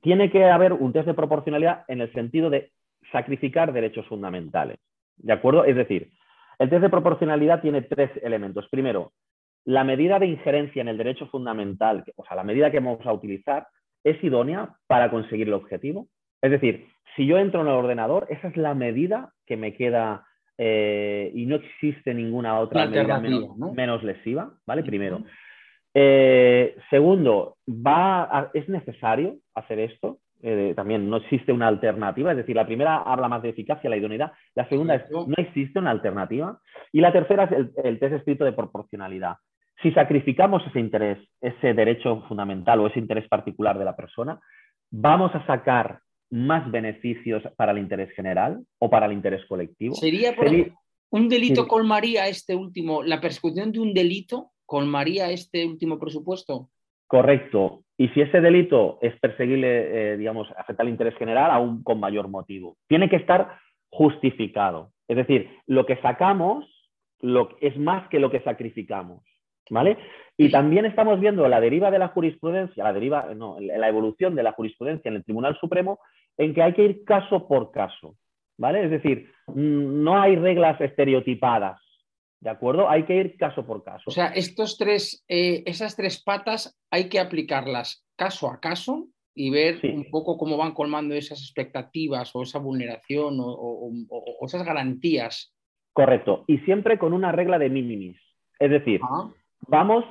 tiene 0.00 0.30
que 0.30 0.44
haber 0.44 0.72
un 0.72 0.92
test 0.92 1.06
de 1.06 1.14
proporcionalidad 1.14 1.84
en 1.88 2.00
el 2.00 2.12
sentido 2.12 2.48
de 2.50 2.72
sacrificar 3.12 3.72
derechos 3.72 4.06
fundamentales. 4.06 4.78
¿De 5.18 5.32
acuerdo? 5.32 5.64
Es 5.64 5.76
decir, 5.76 6.10
el 6.58 6.70
test 6.70 6.82
de 6.82 6.88
proporcionalidad 6.88 7.60
tiene 7.60 7.82
tres 7.82 8.10
elementos. 8.22 8.68
Primero, 8.70 9.12
la 9.64 9.84
medida 9.84 10.18
de 10.18 10.26
injerencia 10.26 10.80
en 10.80 10.88
el 10.88 10.98
derecho 10.98 11.26
fundamental, 11.26 12.04
o 12.16 12.24
sea, 12.24 12.36
la 12.36 12.44
medida 12.44 12.70
que 12.70 12.80
vamos 12.80 13.04
a 13.04 13.12
utilizar, 13.12 13.66
es 14.04 14.22
idónea 14.22 14.70
para 14.86 15.10
conseguir 15.10 15.48
el 15.48 15.54
objetivo. 15.54 16.08
Es 16.40 16.50
decir, 16.50 16.86
si 17.16 17.26
yo 17.26 17.38
entro 17.38 17.60
en 17.60 17.68
el 17.68 17.74
ordenador, 17.74 18.26
esa 18.30 18.48
es 18.48 18.56
la 18.56 18.74
medida 18.74 19.32
que 19.46 19.56
me 19.56 19.74
queda 19.74 20.24
eh, 20.56 21.30
y 21.34 21.46
no 21.46 21.56
existe 21.56 22.14
ninguna 22.14 22.58
otra 22.58 22.86
medida 22.86 23.20
menos, 23.20 23.56
¿no? 23.56 23.72
menos, 23.72 24.02
lesiva, 24.02 24.52
¿vale? 24.66 24.82
Primero. 24.82 25.22
Eh, 25.94 26.76
segundo, 26.90 27.56
va 27.68 28.22
a, 28.22 28.50
¿es 28.54 28.68
necesario 28.68 29.36
hacer 29.54 29.80
esto? 29.80 30.18
Eh, 30.40 30.72
también 30.76 31.10
no 31.10 31.16
existe 31.16 31.52
una 31.52 31.66
alternativa, 31.66 32.30
es 32.30 32.36
decir, 32.36 32.54
la 32.54 32.66
primera 32.66 32.98
habla 32.98 33.26
más 33.26 33.42
de 33.42 33.48
eficacia, 33.48 33.90
la 33.90 33.96
idoneidad, 33.96 34.32
la 34.54 34.68
segunda 34.68 34.94
es 34.94 35.10
no 35.10 35.34
existe 35.36 35.80
una 35.80 35.90
alternativa 35.90 36.60
y 36.92 37.00
la 37.00 37.12
tercera 37.12 37.44
es 37.44 37.52
el, 37.52 37.72
el 37.82 37.98
test 37.98 38.14
escrito 38.14 38.44
de 38.44 38.52
proporcionalidad. 38.52 39.34
Si 39.82 39.92
sacrificamos 39.92 40.66
ese 40.66 40.80
interés, 40.80 41.18
ese 41.40 41.72
derecho 41.74 42.22
fundamental 42.28 42.80
o 42.80 42.86
ese 42.88 42.98
interés 42.98 43.28
particular 43.28 43.78
de 43.78 43.84
la 43.84 43.96
persona, 43.96 44.40
vamos 44.90 45.34
a 45.34 45.46
sacar 45.46 46.00
más 46.30 46.70
beneficios 46.70 47.42
para 47.56 47.72
el 47.72 47.78
interés 47.78 48.10
general 48.14 48.60
o 48.78 48.90
para 48.90 49.06
el 49.06 49.12
interés 49.12 49.44
colectivo. 49.46 49.94
Sería 49.94 50.34
por 50.34 50.48
Sería... 50.48 50.74
un 51.10 51.28
delito 51.28 51.62
sí. 51.62 51.68
colmaría 51.68 52.26
este 52.26 52.54
último, 52.54 53.02
la 53.02 53.20
persecución 53.20 53.72
de 53.72 53.80
un 53.80 53.94
delito 53.94 54.50
colmaría 54.66 55.30
este 55.30 55.64
último 55.64 55.98
presupuesto. 55.98 56.68
Correcto. 57.06 57.84
Y 57.96 58.08
si 58.08 58.20
ese 58.20 58.40
delito 58.40 58.98
es 59.00 59.18
perseguible, 59.18 60.12
eh, 60.12 60.16
digamos, 60.18 60.46
afecta 60.56 60.82
al 60.82 60.90
interés 60.90 61.16
general, 61.16 61.50
aún 61.50 61.82
con 61.82 61.98
mayor 61.98 62.28
motivo. 62.28 62.76
Tiene 62.86 63.08
que 63.08 63.16
estar 63.16 63.58
justificado. 63.90 64.92
Es 65.08 65.16
decir, 65.16 65.48
lo 65.66 65.86
que 65.86 65.96
sacamos 65.96 66.66
lo, 67.20 67.56
es 67.60 67.76
más 67.78 68.08
que 68.08 68.20
lo 68.20 68.30
que 68.30 68.40
sacrificamos. 68.42 69.22
¿Vale? 69.70 69.98
Y 70.36 70.50
también 70.50 70.86
estamos 70.86 71.18
viendo 71.18 71.48
la 71.48 71.60
deriva 71.60 71.90
de 71.90 71.98
la 71.98 72.08
jurisprudencia, 72.08 72.84
la 72.84 72.92
deriva, 72.92 73.34
no, 73.34 73.58
la 73.60 73.88
evolución 73.88 74.36
de 74.36 74.44
la 74.44 74.52
jurisprudencia 74.52 75.08
en 75.08 75.16
el 75.16 75.24
Tribunal 75.24 75.58
Supremo, 75.58 75.98
en 76.36 76.54
que 76.54 76.62
hay 76.62 76.74
que 76.74 76.84
ir 76.84 77.04
caso 77.04 77.48
por 77.48 77.72
caso, 77.72 78.14
¿vale? 78.56 78.84
Es 78.84 78.90
decir, 78.90 79.32
no 79.52 80.20
hay 80.20 80.36
reglas 80.36 80.80
estereotipadas, 80.80 81.80
¿de 82.40 82.50
acuerdo? 82.50 82.88
Hay 82.88 83.02
que 83.02 83.16
ir 83.16 83.36
caso 83.36 83.66
por 83.66 83.82
caso. 83.82 84.04
O 84.06 84.12
sea, 84.12 84.28
estos 84.28 84.78
tres, 84.78 85.24
eh, 85.28 85.64
esas 85.66 85.96
tres 85.96 86.22
patas 86.22 86.78
hay 86.88 87.08
que 87.08 87.18
aplicarlas 87.18 88.06
caso 88.14 88.48
a 88.48 88.60
caso 88.60 89.08
y 89.34 89.50
ver 89.50 89.80
sí. 89.80 89.88
un 89.88 90.08
poco 90.08 90.38
cómo 90.38 90.56
van 90.56 90.72
colmando 90.72 91.16
esas 91.16 91.40
expectativas 91.42 92.30
o 92.34 92.42
esa 92.42 92.60
vulneración 92.60 93.40
o, 93.40 93.46
o, 93.46 93.90
o, 94.08 94.36
o 94.40 94.46
esas 94.46 94.64
garantías. 94.64 95.52
Correcto. 95.92 96.44
Y 96.46 96.58
siempre 96.58 96.96
con 96.96 97.12
una 97.12 97.32
regla 97.32 97.58
de 97.58 97.70
minimis. 97.70 98.20
Es 98.60 98.70
decir, 98.70 99.00
vamos 99.66 100.04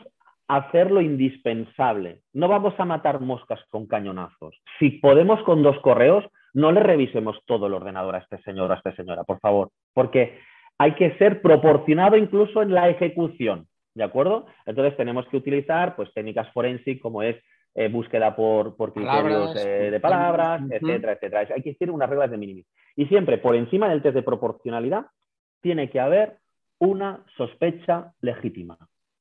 a 0.48 0.58
hacer 0.58 0.92
lo 0.92 1.02
indispensable. 1.02 2.22
No 2.34 2.48
vamos 2.48 2.74
a 2.80 2.86
matar 2.86 3.20
moscas 3.20 3.60
con 3.70 3.86
cañonazos. 3.88 4.56
Si 4.80 4.92
podemos 4.92 5.42
con 5.44 5.62
dos 5.64 5.80
correos, 5.80 6.24
no 6.54 6.72
le 6.72 6.82
revisemos 6.82 7.38
todo 7.46 7.68
el 7.68 7.74
ordenador 7.74 8.16
a 8.16 8.20
este 8.20 8.42
señor 8.44 8.72
o 8.72 8.74
a 8.74 8.78
esta 8.78 8.96
señora, 8.96 9.24
por 9.24 9.40
favor, 9.40 9.70
porque 9.94 10.40
hay 10.78 10.94
que 10.96 11.16
ser 11.18 11.42
proporcionado 11.42 12.18
incluso 12.18 12.62
en 12.62 12.74
la 12.74 12.90
ejecución, 12.90 13.68
¿de 13.94 14.04
acuerdo? 14.04 14.46
Entonces 14.66 14.96
tenemos 14.96 15.28
que 15.28 15.38
utilizar 15.38 15.96
pues 15.96 16.14
técnicas 16.14 16.52
forensic 16.54 17.02
como 17.02 17.22
es 17.24 17.36
eh, 17.76 17.90
búsqueda 17.90 18.36
por, 18.36 18.76
por 18.76 18.94
criterios 18.94 19.54
palabras, 19.54 19.66
eh, 19.66 19.92
de 19.92 20.00
palabras, 20.00 20.62
uh 20.62 20.66
-huh. 20.66 20.74
etcétera, 20.76 21.14
etcétera. 21.14 21.48
Hay 21.56 21.62
que 21.62 21.72
decir 21.72 21.92
unas 21.92 22.10
reglas 22.10 22.32
de 22.32 22.38
mínimo. 22.38 22.64
Y 22.96 23.06
siempre 23.06 23.38
por 23.38 23.56
encima 23.56 23.90
del 23.90 24.02
test 24.02 24.16
de 24.16 24.24
proporcionalidad 24.24 25.06
tiene 25.62 25.90
que 25.90 26.00
haber 26.00 26.38
una 26.80 27.24
sospecha 27.36 28.14
legítima. 28.22 28.78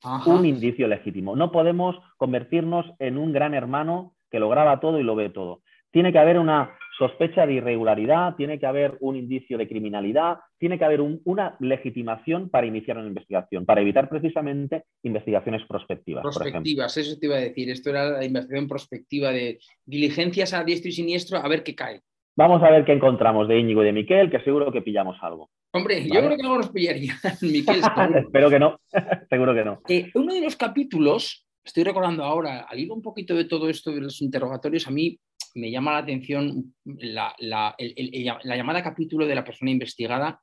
Ajá. 0.07 0.31
un 0.31 0.47
indicio 0.47 0.87
legítimo. 0.87 1.35
No 1.35 1.51
podemos 1.51 1.97
convertirnos 2.17 2.87
en 2.99 3.19
un 3.19 3.33
gran 3.33 3.55
hermano 3.55 4.15
que 4.31 4.39
lo 4.39 4.49
graba 4.49 4.81
todo 4.81 5.01
y 5.01 5.03
lo 5.03 5.17
ve 5.17 5.31
todo. 5.31 5.63
Tiene 5.91 6.13
que 6.13 6.19
haber 6.19 6.39
una 6.39 6.77
sospecha 6.99 7.47
de 7.47 7.55
irregularidad, 7.55 8.35
tiene 8.37 8.59
que 8.59 8.67
haber 8.67 8.97
un 9.01 9.17
indicio 9.17 9.59
de 9.59 9.69
criminalidad, 9.69 10.39
tiene 10.59 10.79
que 10.79 10.85
haber 10.85 11.01
un, 11.01 11.21
una 11.25 11.57
legitimación 11.61 12.49
para 12.49 12.67
iniciar 12.67 12.99
una 12.99 13.09
investigación, 13.09 13.67
para 13.67 13.81
evitar 13.81 14.09
precisamente 14.09 14.85
investigaciones 15.03 15.63
prospectivas. 15.69 16.23
Prospectivas, 16.23 16.97
eso 16.97 17.19
te 17.19 17.27
iba 17.27 17.37
a 17.37 17.41
decir. 17.41 17.71
Esto 17.71 17.91
era 17.91 18.11
la 18.11 18.25
investigación 18.25 18.69
prospectiva 18.69 19.31
de 19.31 19.59
diligencias 19.85 20.55
a 20.55 20.65
diestro 20.65 20.89
y 20.89 20.93
siniestro 20.93 21.39
a 21.39 21.49
ver 21.49 21.63
qué 21.63 21.75
cae. 21.75 22.01
Vamos 22.39 22.63
a 22.63 22.71
ver 22.71 22.85
qué 22.85 22.93
encontramos 22.93 23.49
de 23.49 23.59
Íñigo 23.59 23.83
y 23.83 23.87
de 23.87 23.93
Miquel, 23.95 24.31
que 24.31 24.41
seguro 24.41 24.71
que 24.71 24.83
pillamos 24.83 25.17
algo. 25.23 25.51
Hombre, 25.73 26.01
¿vale? 26.01 26.09
yo 26.09 26.21
creo 26.21 26.37
que 26.37 26.43
algo 26.43 26.59
nos 26.59 26.69
pillaría, 26.69 27.15
Miquel. 27.41 27.81
Espero 28.15 28.51
que 28.51 28.59
no, 28.59 28.79
seguro 29.31 29.55
que 29.55 29.65
no. 29.65 29.81
Eh, 29.89 30.11
uno 30.15 30.35
de 30.35 30.43
los 30.43 30.55
capítulos, 30.55 31.47
estoy 31.65 31.85
recordando 31.85 32.25
ahora, 32.25 32.67
al 32.69 32.79
ir 32.79 32.93
un 32.93 33.01
poquito 33.01 33.35
de 33.35 33.47
todo 33.47 33.71
esto 33.71 33.91
de 33.91 34.03
los 34.03 34.21
interrogatorios, 34.21 34.87
a 34.87 34.91
mí 34.91 35.19
me 35.55 35.71
llama 35.71 35.93
la 35.93 35.99
atención 35.99 36.75
la, 36.85 37.35
la, 37.39 37.75
el, 37.79 37.95
el, 37.97 38.31
la 38.43 38.57
llamada 38.57 38.83
capítulo 38.83 39.27
de 39.27 39.35
la 39.35 39.45
persona 39.45 39.71
investigada 39.71 40.39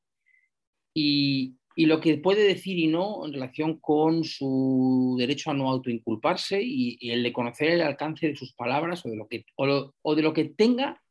y, 0.95 1.53
y, 1.75 1.85
lo 1.85 1.99
que 1.99 2.17
puede 2.17 2.41
decir 2.41 2.79
y 2.79 2.87
no 2.87 3.23
en 3.27 3.33
relación 3.33 3.79
con 3.79 4.23
su 4.23 5.15
derecho 5.19 5.51
a 5.51 5.53
no 5.53 5.69
autoinculparse 5.69 6.59
y, 6.63 6.97
y 6.99 7.11
el 7.11 7.21
de 7.21 7.31
conocer 7.31 7.69
el 7.69 7.81
alcance 7.81 8.29
de 8.29 8.35
sus 8.35 8.55
palabras 8.55 9.05
o 9.05 9.09
de 9.09 9.15
lo 9.15 9.27
que, 9.27 9.45
o, 9.55 9.67
lo, 9.67 9.93
o 10.01 10.15
de 10.15 10.23
lo 10.23 10.33
que 10.33 10.45
tenga 10.45 11.02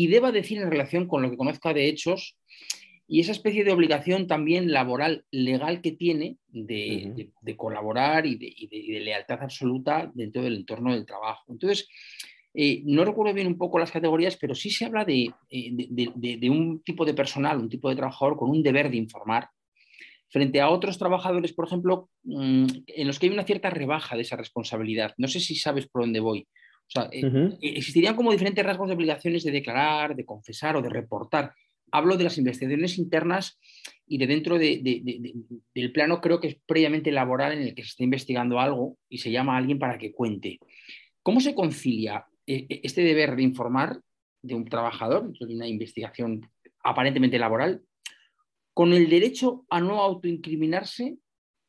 y 0.00 0.06
deba 0.06 0.30
decir 0.32 0.58
en 0.58 0.70
relación 0.70 1.06
con 1.08 1.22
lo 1.22 1.30
que 1.30 1.36
conozca 1.36 1.72
de 1.74 1.88
hechos 1.88 2.36
y 3.10 3.20
esa 3.20 3.32
especie 3.32 3.64
de 3.64 3.72
obligación 3.72 4.26
también 4.26 4.70
laboral, 4.70 5.24
legal 5.30 5.80
que 5.80 5.92
tiene 5.92 6.36
de, 6.48 7.04
Ujú. 7.06 7.16
de- 7.16 7.30
de 7.40 7.56
colaborar 7.56 8.26
y 8.26 8.36
de, 8.36 8.52
y 8.54 8.66
de- 8.68 8.76
y 8.76 8.92
de 8.92 9.00
lealtad 9.00 9.42
absoluta 9.42 10.10
dentro 10.14 10.42
del 10.42 10.56
entorno 10.56 10.92
del 10.92 11.06
trabajo. 11.06 11.44
Entonces, 11.48 11.88
eh, 12.54 12.82
no 12.84 13.04
recuerdo 13.04 13.32
bien 13.34 13.46
un 13.46 13.56
poco 13.58 13.78
las 13.78 13.90
categorías, 13.90 14.36
pero 14.36 14.54
sí 14.54 14.70
se 14.70 14.84
habla 14.84 15.04
de, 15.04 15.30
eh, 15.50 15.70
de 15.72 16.50
un 16.50 16.82
tipo 16.82 17.04
de 17.04 17.14
personal, 17.14 17.58
un 17.58 17.68
tipo 17.68 17.88
de 17.88 17.96
trabajador 17.96 18.36
con 18.36 18.50
un 18.50 18.62
deber 18.62 18.90
de 18.90 18.96
informar, 18.98 19.48
frente 20.30 20.60
a 20.60 20.68
otros 20.68 20.98
trabajadores, 20.98 21.52
por 21.54 21.66
ejemplo, 21.66 22.10
mm, 22.24 22.66
en 22.86 23.06
los 23.06 23.18
que 23.18 23.26
hay 23.26 23.32
una 23.32 23.44
cierta 23.44 23.70
rebaja 23.70 24.14
de 24.16 24.22
esa 24.22 24.36
responsabilidad. 24.36 25.14
No 25.16 25.26
sé 25.28 25.40
si 25.40 25.56
sabes 25.56 25.86
por 25.88 26.02
dónde 26.02 26.20
voy. 26.20 26.46
O 26.88 26.90
sea, 26.90 27.08
eh, 27.12 27.20
eh, 27.60 27.72
existirían 27.76 28.16
como 28.16 28.32
diferentes 28.32 28.64
rasgos 28.64 28.88
de 28.88 28.94
obligaciones 28.94 29.44
de 29.44 29.50
declarar, 29.52 30.16
de 30.16 30.24
confesar 30.24 30.74
o 30.76 30.82
de 30.82 30.88
reportar. 30.88 31.52
Hablo 31.90 32.16
de 32.16 32.24
las 32.24 32.38
investigaciones 32.38 32.98
internas 32.98 33.58
y 34.06 34.16
de 34.18 34.26
dentro 34.26 34.58
de- 34.58 34.78
de- 34.82 35.00
de- 35.04 35.18
de- 35.20 35.34
del 35.74 35.92
plano, 35.92 36.20
creo 36.20 36.40
que 36.40 36.48
es 36.48 36.56
previamente 36.66 37.12
laboral 37.12 37.52
en 37.52 37.62
el 37.62 37.74
que 37.74 37.82
se 37.82 37.88
está 37.90 38.04
investigando 38.04 38.58
algo 38.58 38.96
y 39.08 39.18
se 39.18 39.30
llama 39.30 39.54
a 39.54 39.58
alguien 39.58 39.78
para 39.78 39.98
que 39.98 40.12
cuente. 40.12 40.58
¿Cómo 41.22 41.40
se 41.40 41.54
concilia 41.54 42.24
eh, 42.46 42.66
este 42.82 43.02
deber 43.02 43.36
de 43.36 43.42
informar 43.42 44.00
de 44.40 44.54
un 44.54 44.64
trabajador 44.64 45.24
dentro 45.24 45.46
de 45.46 45.54
una 45.54 45.66
investigación 45.68 46.48
aparentemente 46.82 47.38
laboral 47.38 47.82
con 48.72 48.92
el 48.94 49.10
derecho 49.10 49.66
a 49.68 49.80
no 49.80 50.00
autoincriminarse 50.00 51.18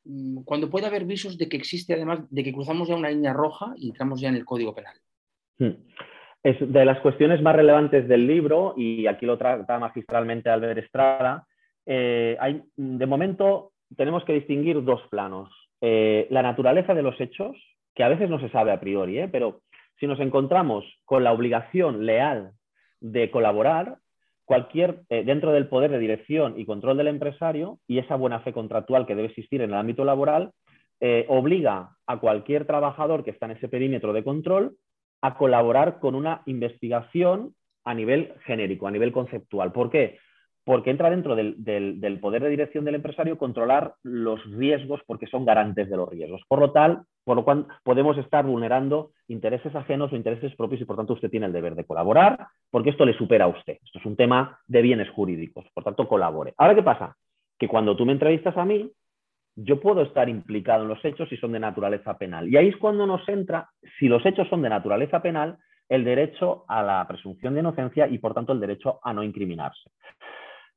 mm, 0.05 0.43
cuando 0.43 0.69
puede 0.69 0.85
haber 0.85 1.03
visos 1.05 1.37
de 1.37 1.49
que 1.49 1.57
existe 1.57 1.93
además 1.93 2.19
de 2.29 2.43
que 2.43 2.53
cruzamos 2.53 2.87
ya 2.87 2.95
una 2.95 3.09
línea 3.09 3.33
roja 3.33 3.73
y 3.75 3.89
entramos 3.89 4.21
ya 4.21 4.29
en 4.29 4.35
el 4.35 4.45
Código 4.45 4.73
Penal? 4.73 4.95
Hmm. 5.59 5.73
Es 6.41 6.57
de 6.59 6.85
las 6.85 6.99
cuestiones 7.01 7.41
más 7.41 7.55
relevantes 7.55 8.07
del 8.07 8.25
libro, 8.25 8.73
y 8.77 9.07
aquí 9.07 9.25
lo 9.25 9.37
trata 9.37 9.77
magistralmente 9.77 10.49
Albert 10.49 10.79
Estrada, 10.79 11.45
eh, 11.85 12.37
hay, 12.39 12.63
de 12.77 13.05
momento 13.05 13.71
tenemos 13.97 14.23
que 14.23 14.33
distinguir 14.33 14.83
dos 14.83 15.01
planos. 15.09 15.49
Eh, 15.81 16.27
la 16.29 16.41
naturaleza 16.41 16.93
de 16.93 17.01
los 17.01 17.19
hechos, 17.19 17.57
que 17.93 18.03
a 18.03 18.09
veces 18.09 18.29
no 18.29 18.39
se 18.39 18.49
sabe 18.49 18.71
a 18.71 18.79
priori, 18.79 19.19
¿eh? 19.19 19.27
pero 19.27 19.61
si 19.99 20.07
nos 20.07 20.19
encontramos 20.19 20.85
con 21.03 21.23
la 21.23 21.33
obligación 21.33 22.05
leal 22.05 22.51
de 23.01 23.29
colaborar, 23.31 23.97
cualquier, 24.45 25.01
dentro 25.09 25.51
del 25.51 25.67
poder 25.67 25.91
de 25.91 25.99
dirección 25.99 26.59
y 26.59 26.65
control 26.65 26.97
del 26.97 27.07
empresario 27.07 27.79
y 27.87 27.99
esa 27.99 28.15
buena 28.15 28.39
fe 28.39 28.51
contractual 28.51 29.05
que 29.05 29.13
debe 29.13 29.27
existir 29.27 29.61
en 29.61 29.71
el 29.71 29.77
ámbito 29.77 30.03
laboral, 30.05 30.51
obliga 31.27 31.91
a 32.07 32.19
cualquier 32.19 32.65
trabajador 32.65 33.23
que 33.23 33.29
está 33.29 33.45
en 33.45 33.53
ese 33.53 33.69
perímetro 33.69 34.11
de 34.11 34.23
control 34.23 34.75
a 35.21 35.35
colaborar 35.35 35.99
con 35.99 36.15
una 36.15 36.41
investigación 36.45 37.53
a 37.83 37.93
nivel 37.93 38.33
genérico, 38.45 38.87
a 38.87 38.91
nivel 38.91 39.11
conceptual. 39.11 39.71
¿Por 39.71 39.89
qué? 39.89 40.19
Porque 40.63 40.91
entra 40.91 41.09
dentro 41.09 41.35
del, 41.35 42.19
poder 42.21 42.43
de 42.43 42.49
dirección 42.49 42.85
del 42.85 42.95
empresario 42.95 43.37
controlar 43.37 43.95
los 44.03 44.43
riesgos 44.51 45.01
porque 45.07 45.27
son 45.27 45.45
garantes 45.45 45.89
de 45.89 45.97
los 45.97 46.07
riesgos. 46.07 46.43
Por 46.47 46.59
lo 46.59 46.71
tal, 46.71 47.03
por 47.23 47.37
lo 47.37 47.43
cual 47.43 47.65
podemos 47.83 48.17
estar 48.17 48.45
vulnerando 48.45 49.11
intereses 49.27 49.73
ajenos 49.75 50.11
o 50.13 50.15
intereses 50.15 50.55
propios 50.55 50.81
y 50.81 50.85
por 50.85 50.97
tanto 50.97 51.13
usted 51.13 51.29
tiene 51.29 51.47
el 51.47 51.53
deber 51.53 51.75
de 51.75 51.85
colaborar 51.85 52.47
porque 52.69 52.91
esto 52.91 53.05
le 53.05 53.17
supera 53.17 53.45
a 53.45 53.49
usted. 53.49 53.79
Esto 53.83 53.99
es 53.99 54.05
un 54.05 54.15
tema 54.15 54.59
de 54.67 54.81
bienes 54.81 55.09
jurídicos, 55.09 55.65
por 55.73 55.83
tanto 55.83 56.07
colabore. 56.07 56.53
Ahora, 56.57 56.75
¿qué 56.75 56.83
pasa? 56.83 57.15
Que 57.57 57.67
cuando 57.67 57.95
tú 57.95 58.05
me 58.05 58.13
entrevistas 58.13 58.55
a 58.55 58.65
mí, 58.65 58.91
yo 59.63 59.79
puedo 59.79 60.01
estar 60.01 60.29
implicado 60.29 60.83
en 60.83 60.89
los 60.89 61.03
hechos 61.03 61.27
si 61.29 61.37
son 61.37 61.51
de 61.51 61.59
naturaleza 61.59 62.17
penal. 62.17 62.47
Y 62.47 62.57
ahí 62.57 62.69
es 62.69 62.77
cuando 62.77 63.05
nos 63.05 63.27
entra, 63.27 63.69
si 63.99 64.07
los 64.07 64.25
hechos 64.25 64.47
son 64.47 64.61
de 64.61 64.69
naturaleza 64.69 65.21
penal, 65.21 65.57
el 65.89 66.03
derecho 66.05 66.65
a 66.67 66.83
la 66.83 67.05
presunción 67.07 67.53
de 67.53 67.61
inocencia 67.61 68.07
y, 68.07 68.19
por 68.19 68.33
tanto, 68.33 68.53
el 68.53 68.59
derecho 68.59 68.99
a 69.03 69.13
no 69.13 69.23
incriminarse. 69.23 69.89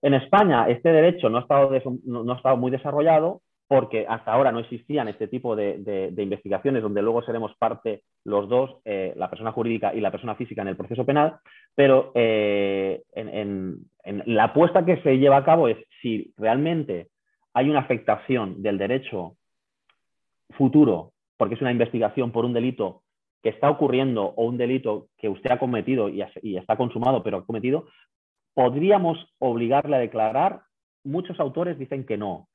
En 0.00 0.14
España, 0.14 0.68
este 0.68 0.90
derecho 0.90 1.28
no 1.28 1.38
ha 1.38 1.42
estado, 1.42 2.56
muy 2.56 2.70
desarrollado 2.70 3.42
porque 3.68 4.04
hasta 4.06 4.32
ahora 4.32 4.52
no 4.52 4.58
existían 4.58 5.08
este 5.08 5.28
tipo 5.28 5.54
de, 5.54 6.12
investigaciones 6.18 6.82
donde 6.82 7.02
luego 7.02 7.22
seremos 7.22 7.54
parte 7.56 8.02
los 8.24 8.48
dos, 8.48 8.80
eh, 8.84 9.14
la 9.16 9.30
persona 9.30 9.52
jurídica 9.52 9.94
y 9.94 10.00
la 10.00 10.10
persona 10.10 10.34
física 10.34 10.62
en 10.62 10.68
el 10.68 10.76
proceso 10.76 11.06
penal, 11.06 11.36
pero 11.74 12.10
eh, 12.14 13.02
en 13.14 13.86
la 14.26 14.44
apuesta 14.44 14.84
que 14.84 15.00
se 15.02 15.18
lleva 15.18 15.38
a 15.38 15.44
cabo 15.44 15.68
es 15.68 15.78
si 16.02 16.34
realmente 16.36 17.11
hay 17.54 17.68
una 17.68 17.80
afectación 17.80 18.62
del 18.62 18.78
derecho 18.78 19.36
futuro, 20.50 21.12
porque 21.36 21.54
es 21.54 21.60
una 21.60 21.72
investigación 21.72 22.32
por 22.32 22.44
un 22.44 22.52
delito 22.52 23.02
que 23.42 23.50
está 23.50 23.70
ocurriendo 23.70 24.24
o 24.24 24.44
un 24.44 24.56
delito 24.56 25.08
que 25.18 25.28
usted 25.28 25.50
ha 25.50 25.58
cometido 25.58 26.08
y, 26.08 26.22
está 26.56 26.76
consumado, 26.76 27.22
pero 27.22 27.38
ha 27.38 27.46
cometido, 27.46 27.86
podríamos 28.54 29.18
obligarle 29.38 29.96
a 29.96 30.00
declarar. 30.00 30.62
Muchos 31.04 31.40
autores 31.40 31.78
dicen 31.78 32.06
que 32.06 32.16
no. 32.16 32.48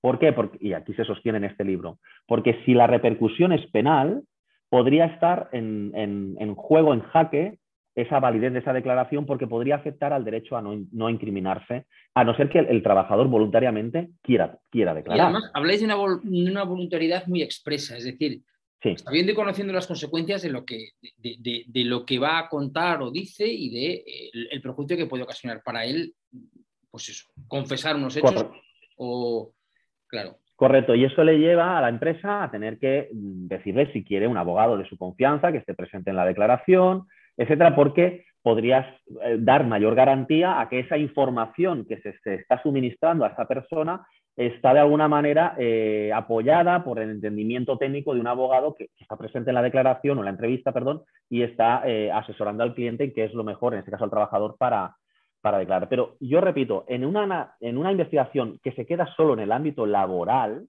¿Por 0.00 0.18
qué? 0.18 0.32
Porque, 0.32 0.58
y 0.60 0.72
aquí 0.72 0.92
se 0.94 1.04
sostiene 1.04 1.38
en 1.38 1.44
este 1.44 1.64
libro. 1.64 1.98
Porque 2.26 2.60
si 2.64 2.74
la 2.74 2.88
repercusión 2.88 3.52
es 3.52 3.64
penal, 3.70 4.24
podría 4.68 5.06
estar 5.06 5.48
en, 5.52 5.92
en 5.94 6.54
juego, 6.56 6.94
en 6.94 7.00
jaque, 7.00 7.58
esa 8.00 8.20
validez 8.20 8.52
de 8.52 8.60
esa 8.60 8.72
declaración 8.72 9.26
porque 9.26 9.48
podría 9.48 9.74
afectar 9.74 10.12
al 10.12 10.24
derecho 10.24 10.56
a 10.56 10.62
no, 10.62 10.86
no 10.92 11.10
incriminarse, 11.10 11.86
a 12.14 12.22
no 12.22 12.36
ser 12.36 12.48
que 12.48 12.60
el, 12.60 12.66
el, 12.66 12.82
trabajador 12.82 13.26
voluntariamente 13.26 14.10
quiera, 14.22 14.56
quiera 14.70 14.94
declarar. 14.94 15.18
Y 15.18 15.20
además, 15.20 15.50
habláis 15.52 15.80
de 15.80 15.86
una, 15.86 15.96
vol 15.96 16.20
una 16.24 16.62
voluntariedad 16.62 17.26
muy 17.26 17.42
expresa, 17.42 17.96
es 17.96 18.04
decir, 18.04 18.42
sí. 18.80 18.96
sabiendo 18.96 19.32
y 19.32 19.34
conociendo 19.34 19.72
las 19.72 19.88
consecuencias 19.88 20.42
de 20.42 20.50
lo, 20.50 20.64
que, 20.64 20.90
de, 21.00 21.36
de, 21.40 21.64
de, 21.66 21.84
lo 21.84 22.06
que 22.06 22.20
va 22.20 22.38
a 22.38 22.48
contar 22.48 23.02
o 23.02 23.10
dice 23.10 23.46
y 23.48 23.68
de 23.70 23.92
eh, 23.94 24.30
el, 24.32 24.48
el, 24.52 24.62
perjuicio 24.62 24.96
que 24.96 25.06
puede 25.06 25.24
ocasionar 25.24 25.60
para 25.64 25.84
él, 25.84 26.14
pues 26.88 27.08
eso, 27.08 27.26
confesar 27.48 27.96
unos 27.96 28.16
hechos 28.16 28.32
Correcto. 28.32 28.60
o, 28.96 29.52
claro. 30.06 30.38
Correcto, 30.54 30.94
y 30.94 31.04
eso 31.04 31.22
le 31.24 31.38
lleva 31.38 31.78
a 31.78 31.80
la 31.80 31.88
empresa 31.88 32.44
a 32.44 32.50
tener 32.50 32.78
que 32.78 33.08
decirle 33.12 33.92
si 33.92 34.04
quiere 34.04 34.26
un 34.26 34.36
abogado 34.36 34.76
de 34.76 34.88
su 34.88 34.96
confianza 34.96 35.50
que 35.50 35.58
esté 35.58 35.74
presente 35.74 36.10
en 36.10 36.16
la 36.16 36.26
declaración, 36.26 37.06
etcétera, 37.38 37.74
porque 37.74 38.24
podrías 38.42 38.86
eh, 39.22 39.36
dar 39.38 39.66
mayor 39.66 39.94
garantía 39.94 40.60
a 40.60 40.68
que 40.68 40.80
esa 40.80 40.98
información 40.98 41.86
que 41.86 41.98
se, 42.00 42.18
se, 42.18 42.34
está 42.34 42.60
suministrando 42.62 43.24
a 43.24 43.28
esa 43.28 43.46
persona 43.46 44.06
está 44.36 44.72
de 44.72 44.80
alguna 44.80 45.08
manera 45.08 45.54
eh, 45.58 46.12
apoyada 46.14 46.84
por 46.84 47.00
el 47.00 47.10
entendimiento 47.10 47.76
técnico 47.76 48.14
de 48.14 48.20
un 48.20 48.28
abogado 48.28 48.74
que, 48.74 48.90
está 48.98 49.16
presente 49.16 49.50
en 49.50 49.54
la 49.54 49.62
declaración 49.62 50.18
o 50.18 50.22
la 50.22 50.30
entrevista, 50.30 50.72
perdón, 50.72 51.02
y 51.28 51.42
está 51.42 51.82
eh, 51.84 52.10
asesorando 52.12 52.62
al 52.62 52.74
cliente 52.74 53.04
en 53.04 53.12
qué 53.12 53.24
es 53.24 53.34
lo 53.34 53.42
mejor, 53.42 53.72
en 53.72 53.80
este 53.80 53.90
caso 53.90 54.04
al 54.04 54.10
trabajador, 54.10 54.56
para, 54.56 54.94
para 55.40 55.58
declarar. 55.58 55.88
Pero 55.88 56.16
yo 56.20 56.40
repito, 56.40 56.84
en 56.88 57.04
una, 57.04 57.54
en 57.60 57.78
una 57.78 57.90
investigación 57.90 58.60
que 58.62 58.72
se 58.72 58.86
queda 58.86 59.06
solo 59.16 59.34
en 59.34 59.40
el 59.40 59.52
ámbito 59.52 59.86
laboral, 59.86 60.66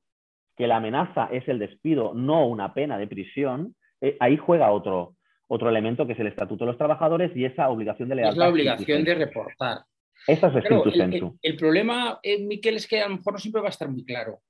que 0.57 0.67
la 0.67 0.77
amenaza 0.77 1.29
es 1.31 1.47
el 1.47 1.59
despido, 1.59 2.13
no 2.15 2.47
una 2.47 2.73
pena 2.73 2.97
de 2.97 3.07
prisión, 3.07 3.75
ahí 4.19 4.35
juega 4.37 4.71
otro, 4.71 5.13
otro 5.51 5.67
elemento 5.67 6.05
que 6.05 6.13
es 6.13 6.19
el 6.19 6.27
Estatuto 6.27 6.63
de 6.63 6.71
los 6.71 6.77
Trabajadores 6.77 7.35
y 7.35 7.43
esa 7.43 7.69
obligación 7.69 8.07
de 8.07 8.15
lealtad. 8.15 8.33
Es 8.33 8.37
la 8.37 8.49
obligación 8.49 9.03
de 9.03 9.15
reportar. 9.15 9.79
Esa 10.27 10.47
es 10.47 10.65
claro, 10.65 10.85
el, 10.85 11.01
el, 11.01 11.31
el, 11.41 11.55
problema, 11.55 12.19
eh, 12.21 12.39
Miquel, 12.39 12.75
es 12.75 12.87
que 12.87 13.01
a 13.01 13.07
lo 13.07 13.15
mejor 13.15 13.33
no 13.33 13.39
siempre 13.39 13.61
va 13.61 13.67
a 13.67 13.71
estar 13.71 13.89
muy 13.89 14.05
claro 14.05 14.41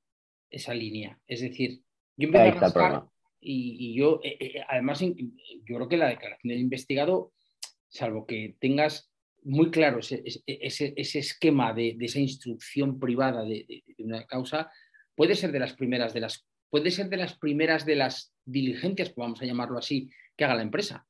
esa 0.50 0.74
línea. 0.74 1.18
Es 1.26 1.42
decir, 1.42 1.80
yo 2.18 2.28
empiezo 2.28 2.58
a 2.58 2.60
rascar 2.60 3.04
y, 3.40 3.78
y, 3.80 3.96
yo, 3.96 4.20
eh, 4.24 4.38
eh, 4.40 4.64
además, 4.68 5.00
yo 5.00 5.76
creo 5.76 5.88
que 5.88 5.96
la 5.96 6.10
declaración 6.10 6.50
del 6.50 6.60
investigado, 6.60 7.32
salvo 7.88 8.26
que 8.26 8.58
tengas 8.60 9.10
muy 9.44 9.72
claro 9.72 10.00
ese, 10.00 10.22
ese, 10.46 10.94
ese 10.98 11.20
esquema 11.20 11.72
de, 11.72 11.96
de, 11.98 12.06
esa 12.06 12.20
instrucción 12.20 13.00
privada 13.00 13.44
de, 13.44 13.66
de, 13.70 13.84
de, 13.88 14.04
una 14.04 14.26
causa, 14.26 14.70
puede 15.16 15.36
ser 15.36 15.54
de 15.54 15.60
las 15.60 15.74
primeras 15.74 16.14
de 16.14 16.20
las 16.20 16.46
puede 16.70 16.92
ser 16.92 17.10
de 17.10 17.18
las 17.18 17.38
primeras 17.38 17.86
de 17.86 17.96
las 17.96 18.34
diligencias, 18.46 19.14
vamos 19.16 19.42
a 19.42 19.46
llamarlo 19.46 19.80
así, 19.80 20.10
que 20.40 20.46
haga 20.46 20.56
la 20.56 20.62
empresa. 20.62 21.06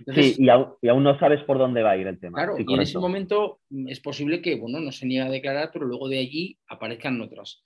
Entonces, 0.00 0.36
sí, 0.36 0.44
y 0.44 0.48
aún, 0.50 0.74
y 0.82 0.88
aún, 0.88 1.02
no 1.02 1.18
sabes 1.18 1.42
por 1.44 1.56
dónde 1.56 1.82
va 1.82 1.92
a 1.92 1.96
ir 1.96 2.06
el 2.06 2.20
tema. 2.20 2.36
Claro, 2.36 2.56
sí, 2.56 2.64
y 2.68 2.74
en 2.74 2.82
ese 2.82 2.98
momento 2.98 3.60
mm, 3.70 3.88
es 3.88 4.00
posible 4.00 4.42
que, 4.42 4.56
bueno, 4.56 4.80
no 4.80 4.92
se 4.92 5.06
niegue 5.06 5.26
a 5.26 5.30
declarar, 5.30 5.70
pero 5.72 5.86
luego 5.86 6.08
de 6.08 6.18
allí 6.18 6.58
aparezcan 6.68 7.20
otras, 7.22 7.62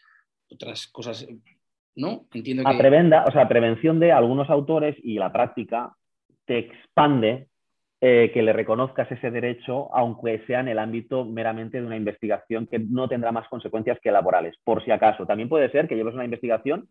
otras 0.49 0.87
cosas, 0.87 1.27
¿no? 1.97 2.27
Entiendo 2.33 2.63
que... 2.63 2.71
A 2.71 2.79
prebenda, 2.79 3.25
o 3.27 3.33
sea, 3.33 3.49
prevención 3.49 3.99
de 3.99 4.13
algunos 4.13 4.49
autores 4.51 4.97
y 5.03 5.19
la 5.19 5.33
práctica 5.33 5.97
te 6.45 6.59
expande 6.59 7.49
eh, 8.01 8.31
que 8.33 8.43
le 8.43 8.53
reconozcas 8.53 9.11
ese 9.11 9.33
derecho, 9.33 9.93
aunque 9.93 10.45
sea 10.47 10.61
en 10.61 10.69
el 10.69 10.79
ámbito 10.79 11.25
meramente 11.25 11.81
de 11.81 11.87
una 11.87 11.97
investigación 11.97 12.69
que 12.69 12.79
no 12.79 13.09
tendrá 13.09 13.33
más 13.33 13.49
consecuencias 13.49 13.99
que 14.01 14.13
laborales, 14.13 14.55
por 14.63 14.85
si 14.85 14.93
acaso. 14.93 15.27
También 15.27 15.49
puede 15.49 15.71
ser 15.73 15.89
que 15.89 15.97
lleves 15.97 16.15
una 16.15 16.25
investigación 16.25 16.89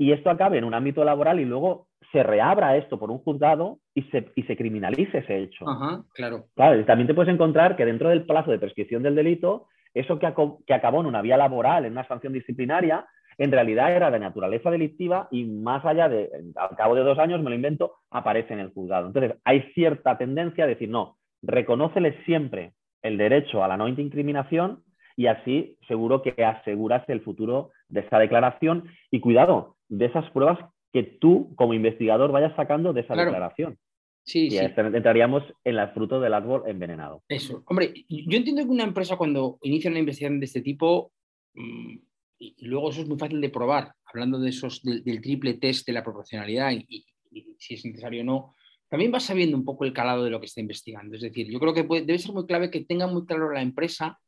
y 0.00 0.12
esto 0.12 0.30
acabe 0.30 0.56
en 0.56 0.64
un 0.64 0.72
ámbito 0.72 1.04
laboral 1.04 1.40
y 1.40 1.44
luego 1.44 1.88
se 2.10 2.22
reabra 2.22 2.78
esto 2.78 2.98
por 2.98 3.10
un 3.10 3.18
juzgado 3.18 3.80
y 3.94 4.00
se, 4.04 4.32
y 4.34 4.44
se 4.44 4.56
criminalice 4.56 5.18
ese 5.18 5.36
hecho. 5.36 5.68
Ajá, 5.68 6.02
claro. 6.14 6.46
Claro, 6.56 6.82
también 6.86 7.06
te 7.06 7.12
puedes 7.12 7.32
encontrar 7.32 7.76
que 7.76 7.84
dentro 7.84 8.08
del 8.08 8.24
plazo 8.24 8.50
de 8.50 8.58
prescripción 8.58 9.02
del 9.02 9.14
delito, 9.14 9.66
eso 9.92 10.18
que, 10.18 10.32
que 10.66 10.72
acabó 10.72 11.02
en 11.02 11.06
una 11.06 11.20
vía 11.20 11.36
laboral, 11.36 11.84
en 11.84 11.92
una 11.92 12.08
sanción 12.08 12.32
disciplinaria, 12.32 13.06
en 13.36 13.52
realidad 13.52 13.94
era 13.94 14.10
de 14.10 14.18
naturaleza 14.18 14.70
delictiva 14.70 15.28
y 15.30 15.44
más 15.44 15.84
allá 15.84 16.08
de, 16.08 16.30
al 16.56 16.76
cabo 16.76 16.94
de 16.94 17.04
dos 17.04 17.18
años, 17.18 17.42
me 17.42 17.50
lo 17.50 17.56
invento, 17.56 17.96
aparece 18.10 18.54
en 18.54 18.60
el 18.60 18.72
juzgado. 18.72 19.08
Entonces, 19.08 19.34
hay 19.44 19.70
cierta 19.74 20.16
tendencia 20.16 20.64
a 20.64 20.68
decir, 20.68 20.88
no, 20.88 21.18
reconócele 21.42 22.24
siempre 22.24 22.72
el 23.02 23.18
derecho 23.18 23.62
a 23.62 23.68
la 23.68 23.76
no 23.76 23.86
incriminación 23.86 24.82
y 25.14 25.26
así 25.26 25.76
seguro 25.88 26.22
que 26.22 26.42
aseguras 26.42 27.06
el 27.10 27.20
futuro 27.20 27.72
de 27.90 28.00
esa 28.00 28.18
declaración 28.18 28.84
y 29.10 29.20
cuidado 29.20 29.76
de 29.88 30.06
esas 30.06 30.30
pruebas 30.30 30.58
que 30.92 31.02
tú 31.02 31.54
como 31.56 31.74
investigador 31.74 32.32
vayas 32.32 32.54
sacando 32.56 32.92
de 32.92 33.02
esa 33.02 33.14
Claro. 33.14 33.30
declaración. 33.30 33.78
Sí, 34.24 34.46
Y 34.46 34.50
sí. 34.50 34.58
entraríamos 34.58 35.42
en 35.64 35.76
el 35.78 35.88
fruto 35.90 36.20
del 36.20 36.34
árbol 36.34 36.62
envenenado. 36.66 37.22
Eso. 37.28 37.62
Hombre, 37.66 37.92
yo 38.08 38.36
entiendo 38.36 38.62
que 38.64 38.68
una 38.70 38.84
empresa 38.84 39.16
cuando 39.16 39.58
inicia 39.62 39.90
una 39.90 39.98
investigación 40.00 40.40
de 40.40 40.46
este 40.46 40.60
tipo, 40.60 41.12
mm, 41.54 41.96
y 42.38 42.66
luego 42.66 42.90
eso 42.90 43.02
es 43.02 43.08
muy 43.08 43.18
fácil 43.18 43.40
de 43.40 43.48
probar, 43.50 43.92
hablando 44.06 44.38
de 44.38 44.50
esos, 44.50 44.82
del, 44.82 45.02
del 45.04 45.20
triple 45.20 45.54
test 45.54 45.86
de 45.86 45.92
la 45.92 46.02
proporcionalidad 46.04 46.70
y, 46.72 46.84
y- 46.88 47.04
y 47.32 47.54
si 47.58 47.74
es 47.74 47.84
necesario 47.84 48.22
o 48.22 48.24
no, 48.24 48.54
también 48.88 49.10
vas 49.12 49.22
sabiendo 49.24 49.56
un 49.56 49.64
poco 49.64 49.84
el 49.84 49.92
calado 49.92 50.24
de 50.24 50.30
lo 50.30 50.40
que 50.40 50.46
está 50.46 50.60
investigando. 50.60 51.14
Es 51.16 51.22
decir, 51.22 51.48
yo 51.50 51.60
creo 51.60 51.72
que 51.74 51.84
puede- 51.84 52.04
debe 52.04 52.18
ser 52.18 52.32
muy 52.34 52.46
clave 52.46 52.70
que 52.70 52.84
tenga 52.84 53.06
muy 53.06 53.24
claro 53.24 53.52
la 53.52 53.62
empresa 53.62 54.18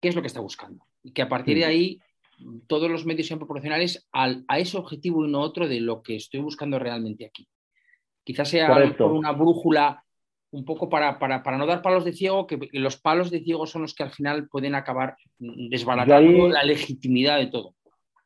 qué 0.00 0.08
es 0.08 0.14
lo 0.16 0.20
que 0.20 0.26
está 0.28 0.40
buscando 0.40 0.84
y 1.02 1.12
que 1.12 1.22
a 1.22 1.28
partir 1.28 1.58
de 1.58 1.64
Mm. 1.66 1.68
ahí 1.68 1.96
mm, 1.98 2.02
todos 2.66 2.90
los 2.90 3.04
medios 3.06 3.26
sean 3.26 3.38
proporcionales 3.38 4.08
al- 4.12 4.44
a 4.48 4.58
ese 4.58 4.76
objetivo 4.78 5.24
y 5.26 5.30
no 5.30 5.40
otro 5.40 5.68
de 5.68 5.80
lo 5.80 6.02
que 6.02 6.16
estoy 6.16 6.40
buscando 6.40 6.78
realmente 6.78 7.26
aquí. 7.26 7.46
Quizás 8.24 8.48
sea 8.48 8.68
una 9.12 9.32
brújula 9.32 10.04
un 10.52 10.64
poco 10.64 10.88
para, 10.88 11.18
para, 11.18 11.42
para 11.42 11.58
no 11.58 11.66
dar 11.66 11.80
palos 11.82 12.04
de 12.04 12.12
ciego, 12.12 12.46
que 12.46 12.58
los 12.72 12.96
palos 13.00 13.30
de 13.30 13.40
ciego 13.40 13.66
son 13.66 13.82
los 13.82 13.94
que 13.94 14.02
al 14.02 14.10
final 14.10 14.48
pueden 14.48 14.74
acabar 14.74 15.16
desbaratando 15.38 16.46
ahí- 16.46 16.50
la 16.52 16.64
legitimidad 16.64 17.38
de 17.38 17.46
todo. 17.46 17.74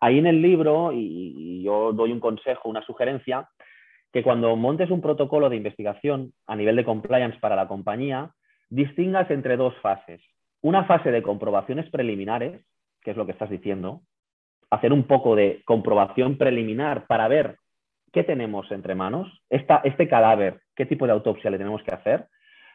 Ahí 0.01 0.19
en 0.19 0.27
el 0.27 0.43
libro, 0.43 0.93
y, 0.93 0.99
y 1.37 1.63
yo 1.63 1.93
doy 1.93 2.13
un 2.13 2.21
consejo, 2.21 2.69
una 2.69 2.85
sugerencia, 2.85 3.49
que 4.13 4.23
cuando 4.23 4.55
montes 4.57 4.91
un 4.91 5.01
protocolo 5.01 5.49
de 5.49 5.57
investigación 5.57 6.33
a 6.47 6.57
nivel 6.57 6.77
de 6.77 6.85
compliance 6.85 7.39
para 7.41 7.57
la 7.57 7.67
compañía, 7.69 8.33
distingas 8.71 9.31
entre 9.31 9.57
dos 9.57 9.75
fases. 9.83 10.21
Una 10.63 10.85
fase 10.85 11.11
de 11.11 11.23
comprobaciones 11.23 11.91
preliminares, 11.91 12.65
que 13.05 13.13
es 13.13 13.17
lo 13.17 13.27
que 13.27 13.33
estás 13.33 13.51
diciendo, 13.51 14.01
hacer 14.71 14.93
un 14.93 15.05
poco 15.05 15.37
de 15.37 15.63
comprobación 15.65 16.37
preliminar 16.37 17.07
para 17.07 17.29
ver 17.29 17.59
qué 18.13 18.25
tenemos 18.25 18.71
entre 18.73 18.95
manos, 18.95 19.29
este 19.51 20.09
cadáver, 20.09 20.61
qué 20.75 20.87
tipo 20.87 21.07
de 21.07 21.13
autopsia 21.13 21.51
le 21.51 21.59
tenemos 21.59 21.83
que 21.83 21.95
hacer, 21.95 22.27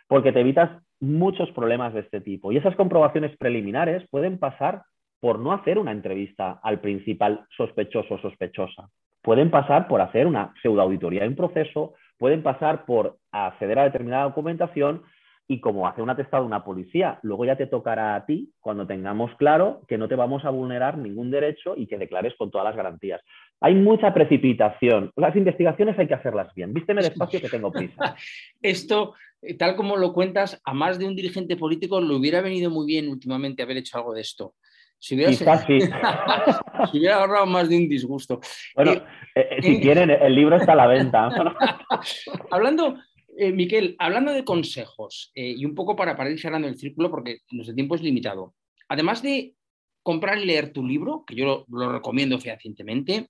porque 0.07 0.31
te 0.31 0.41
evitas 0.41 0.69
muchos 0.99 1.49
problemas 1.51 1.93
de 1.93 2.01
este 2.01 2.21
tipo. 2.21 2.51
Y 2.51 2.57
esas 2.57 2.75
comprobaciones 2.75 3.35
preliminares 3.37 4.07
pueden 4.09 4.37
pasar 4.37 4.83
por 5.19 5.39
no 5.39 5.51
hacer 5.51 5.77
una 5.77 5.91
entrevista 5.91 6.59
al 6.63 6.79
principal 6.79 7.45
sospechoso 7.55 8.15
o 8.15 8.19
sospechosa. 8.19 8.89
Pueden 9.21 9.49
pasar 9.49 9.87
por 9.87 10.01
hacer 10.01 10.27
una 10.27 10.53
pseudoauditoría 10.61 11.25
en 11.25 11.35
proceso, 11.35 11.93
pueden 12.17 12.43
pasar 12.43 12.85
por 12.85 13.17
acceder 13.31 13.79
a 13.79 13.83
determinada 13.83 14.23
documentación 14.23 15.03
y 15.51 15.59
como 15.59 15.87
hace 15.87 16.03
un 16.03 16.11
atestado 16.11 16.45
una 16.45 16.63
policía, 16.63 17.17
luego 17.23 17.43
ya 17.43 17.57
te 17.57 17.65
tocará 17.65 18.13
a 18.13 18.23
ti 18.27 18.53
cuando 18.59 18.85
tengamos 18.85 19.31
claro 19.35 19.81
que 19.87 19.97
no 19.97 20.07
te 20.07 20.13
vamos 20.13 20.45
a 20.45 20.51
vulnerar 20.51 20.99
ningún 20.99 21.31
derecho 21.31 21.73
y 21.75 21.87
que 21.87 21.97
declares 21.97 22.35
con 22.37 22.51
todas 22.51 22.65
las 22.65 22.75
garantías. 22.75 23.19
Hay 23.59 23.73
mucha 23.73 24.13
precipitación. 24.13 25.11
Las 25.15 25.35
investigaciones 25.35 25.97
hay 25.97 26.07
que 26.07 26.13
hacerlas 26.13 26.53
bien. 26.53 26.71
Vísteme 26.71 27.01
despacio 27.01 27.41
que 27.41 27.49
tengo 27.49 27.71
prisa. 27.71 28.15
Esto, 28.61 29.15
eh, 29.41 29.57
tal 29.57 29.75
como 29.75 29.97
lo 29.97 30.13
cuentas, 30.13 30.61
a 30.63 30.73
más 30.75 30.99
de 30.99 31.07
un 31.07 31.15
dirigente 31.15 31.57
político 31.57 31.99
le 31.99 32.13
hubiera 32.13 32.41
venido 32.41 32.69
muy 32.69 32.85
bien 32.85 33.09
últimamente 33.09 33.63
haber 33.63 33.77
hecho 33.77 33.97
algo 33.97 34.13
de 34.13 34.21
esto. 34.21 34.53
Si 34.99 35.15
hubiera, 35.15 35.31
Quizás 35.31 35.65
sí. 35.65 35.79
si 36.91 36.99
hubiera 36.99 37.15
ahorrado 37.15 37.45
más 37.45 37.69
de 37.69 37.77
un 37.77 37.87
disgusto. 37.87 38.39
Bueno, 38.75 38.91
Eh, 38.91 39.03
eh, 39.33 39.47
eh, 39.51 39.61
si 39.61 39.81
quieren, 39.81 40.09
el 40.09 40.35
libro 40.35 40.57
está 40.57 40.73
a 40.73 40.75
la 40.75 40.87
venta. 40.87 41.29
Hablando, 42.51 42.97
eh, 43.39 43.53
Miquel, 43.53 43.95
hablando 43.99 44.33
de 44.33 44.43
consejos, 44.43 45.31
eh, 45.33 45.53
y 45.57 45.63
un 45.63 45.73
poco 45.73 45.95
para, 45.95 46.17
para 46.17 46.29
ir 46.29 46.39
cerrando 46.39 46.67
el 46.67 46.77
círculo, 46.77 47.09
porque 47.09 47.39
nuestro 47.51 47.73
tiempo 47.73 47.95
es 47.95 48.01
limitado. 48.01 48.53
Además 48.89 49.21
de 49.23 49.55
comprar 50.03 50.37
y 50.37 50.45
leer 50.45 50.73
tu 50.73 50.85
libro, 50.85 51.23
que 51.25 51.35
yo 51.35 51.65
lo, 51.69 51.91
recomiendo 51.93 52.37
fehacientemente, 52.37 53.29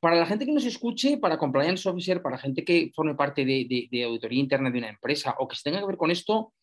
para 0.00 0.16
la 0.16 0.24
gente 0.24 0.46
que 0.46 0.52
nos 0.52 0.64
escuche, 0.64 1.18
para 1.18 1.36
compliance 1.36 1.86
officer, 1.86 2.22
para 2.22 2.38
gente 2.38 2.64
que 2.64 2.90
forme 2.94 3.14
parte 3.14 3.44
de, 3.44 4.04
auditoría 4.04 4.40
interna 4.40 4.70
de 4.70 4.78
una 4.78 4.88
empresa 4.88 5.36
o 5.38 5.46
que 5.46 5.56
se 5.56 5.64
tenga 5.64 5.80
que 5.80 5.86
ver 5.86 5.98
con 5.98 6.10
esto, 6.10 6.54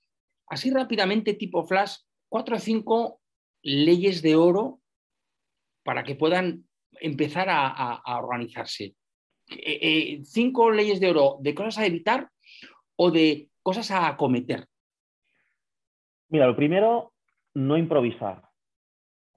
así 0.47 0.71
rápidamente, 0.71 1.35
tipo 1.35 1.63
flash, 1.63 1.97
cuatro 2.27 2.55
o 2.55 2.59
cinco 2.59 3.21
leyes 3.61 4.23
de 4.23 4.35
oro 4.35 4.81
para 5.83 6.03
que 6.03 6.15
puedan 6.15 6.67
empezar 7.01 7.47
a 7.49 8.19
organizarse. 8.19 8.95
Eh, 9.51 9.79
eh, 9.81 10.19
cinco 10.23 10.71
leyes 10.71 10.99
de 10.99 11.09
oro 11.09 11.37
de 11.39 11.55
cosas 11.55 11.79
a 11.79 11.85
evitar 11.85 12.29
o 12.95 13.11
de 13.11 13.49
cosas 13.63 13.89
a 13.91 14.07
acometer. 14.07 14.65
Mira, 16.29 16.45
lo 16.45 16.55
primero, 16.55 17.13
no 17.55 17.77
improvisar. 17.77 18.43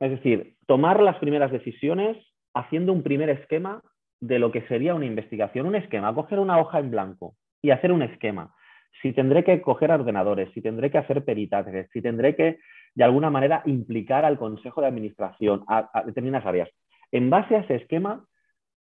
Es 0.01 0.11
decir, 0.11 0.57
tomar 0.67 1.01
las 1.01 1.17
primeras 1.19 1.51
decisiones 1.51 2.17
haciendo 2.55 2.93
un 2.93 3.03
primer 3.03 3.31
esquema 3.31 3.83
de 4.21 4.39
lo 4.39 4.53
que 4.53 4.67
sería 4.69 4.95
una 4.95 5.07
investigación. 5.07 5.67
Un 5.67 5.77
esquema, 5.77 6.15
coger 6.15 6.39
una 6.39 6.59
hoja 6.59 6.79
en 6.79 6.91
blanco 6.91 7.37
y 7.63 7.71
hacer 7.71 7.93
un 7.93 8.03
esquema. 8.03 8.55
Si 9.01 9.13
tendré 9.13 9.43
que 9.43 9.63
coger 9.63 9.91
ordenadores, 9.91 10.53
si 10.53 10.61
tendré 10.61 10.91
que 10.91 10.99
hacer 10.99 11.25
peritajes, 11.25 11.89
si 11.93 12.03
tendré 12.03 12.37
que, 12.37 12.59
de 12.95 13.05
alguna 13.05 13.31
manera, 13.31 13.63
implicar 13.65 14.25
al 14.25 14.39
Consejo 14.39 14.83
de 14.83 14.89
Administración, 14.89 15.65
a, 15.67 15.91
a 15.95 16.03
determinadas 16.03 16.47
áreas. 16.47 16.69
En 17.11 17.31
base 17.31 17.57
a 17.57 17.61
ese 17.61 17.77
esquema, 17.77 18.27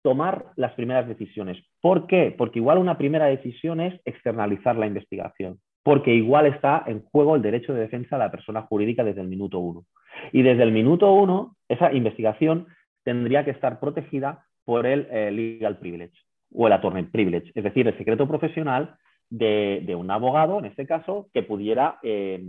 tomar 0.04 0.46
las 0.56 0.74
primeras 0.74 1.08
decisiones. 1.08 1.58
¿Por 1.82 2.06
qué? 2.06 2.34
Porque 2.38 2.60
igual 2.60 2.78
una 2.78 2.98
primera 2.98 3.26
decisión 3.26 3.82
es 3.82 4.00
externalizar 4.06 4.76
la 4.76 4.86
investigación 4.86 5.60
porque 5.84 6.14
igual 6.14 6.46
está 6.48 6.84
en 6.88 7.02
juego 7.02 7.36
el 7.36 7.42
derecho 7.42 7.74
de 7.74 7.82
defensa 7.82 8.16
de 8.16 8.24
la 8.24 8.32
persona 8.32 8.62
jurídica 8.64 9.04
desde 9.04 9.22
el 9.22 9.28
minuto 9.28 9.60
uno. 9.60 9.86
Y 10.32 10.42
desde 10.42 10.64
el 10.64 10.72
minuto 10.72 11.12
uno, 11.12 11.58
esa 11.68 11.92
investigación 11.92 12.68
tendría 13.04 13.44
que 13.44 13.52
estar 13.52 13.80
protegida 13.80 14.46
por 14.64 14.86
el 14.86 15.08
eh, 15.12 15.30
legal 15.32 15.78
privilege 15.78 16.18
o 16.54 16.68
el 16.68 16.74
attorney 16.74 17.04
privilege, 17.04 17.52
es 17.54 17.64
decir, 17.64 17.88
el 17.88 17.98
secreto 17.98 18.28
profesional 18.28 18.96
de, 19.30 19.96
un 19.98 20.10
abogado, 20.12 20.60
en 20.60 20.66
este 20.66 20.86
caso, 20.86 21.28
que 21.34 21.42
pudiera, 21.42 21.98
eh, 22.04 22.44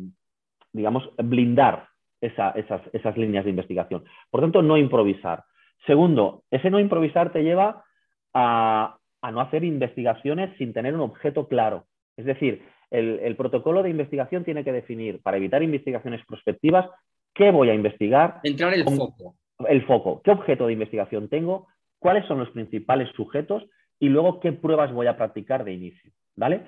digamos, 0.72 1.10
blindar 1.16 1.88
esa, 2.20 2.50
esas, 2.50 2.82
esas 2.92 3.16
líneas 3.16 3.44
de 3.44 3.50
investigación. 3.50 4.04
Por 4.30 4.42
tanto, 4.42 4.62
no 4.62 4.76
improvisar. 4.76 5.44
Segundo, 5.86 6.42
ese 6.50 6.70
no 6.70 6.80
improvisar 6.80 7.32
te 7.32 7.42
lleva 7.42 7.84
a, 8.32 8.96
a 9.20 9.30
no 9.30 9.40
hacer 9.40 9.64
investigaciones 9.64 10.56
sin 10.58 10.72
tener 10.72 10.94
un 10.94 11.00
objeto 11.00 11.48
claro. 11.48 11.86
Es 12.16 12.24
decir, 12.24 12.62
el, 12.90 13.20
el, 13.20 13.36
protocolo 13.36 13.82
de 13.82 13.90
investigación 13.90 14.44
tiene 14.44 14.64
que 14.64 14.72
definir, 14.72 15.20
para 15.22 15.36
evitar 15.36 15.62
investigaciones 15.62 16.24
prospectivas, 16.26 16.88
qué 17.34 17.50
voy 17.50 17.70
a 17.70 17.74
investigar. 17.74 18.40
Entrar 18.42 18.72
el 18.74 18.84
con, 18.84 18.96
foco. 18.96 19.34
El 19.68 19.84
foco. 19.86 20.22
¿Qué 20.22 20.30
objeto 20.30 20.66
de 20.66 20.72
investigación 20.72 21.28
tengo? 21.28 21.66
¿Cuáles 21.98 22.26
son 22.26 22.38
los 22.38 22.50
principales 22.50 23.08
sujetos? 23.14 23.64
Y 23.98 24.08
luego, 24.08 24.40
¿qué 24.40 24.52
pruebas 24.52 24.92
voy 24.92 25.06
a 25.06 25.16
practicar 25.16 25.64
de 25.64 25.72
inicio? 25.72 26.12
¿Vale? 26.36 26.62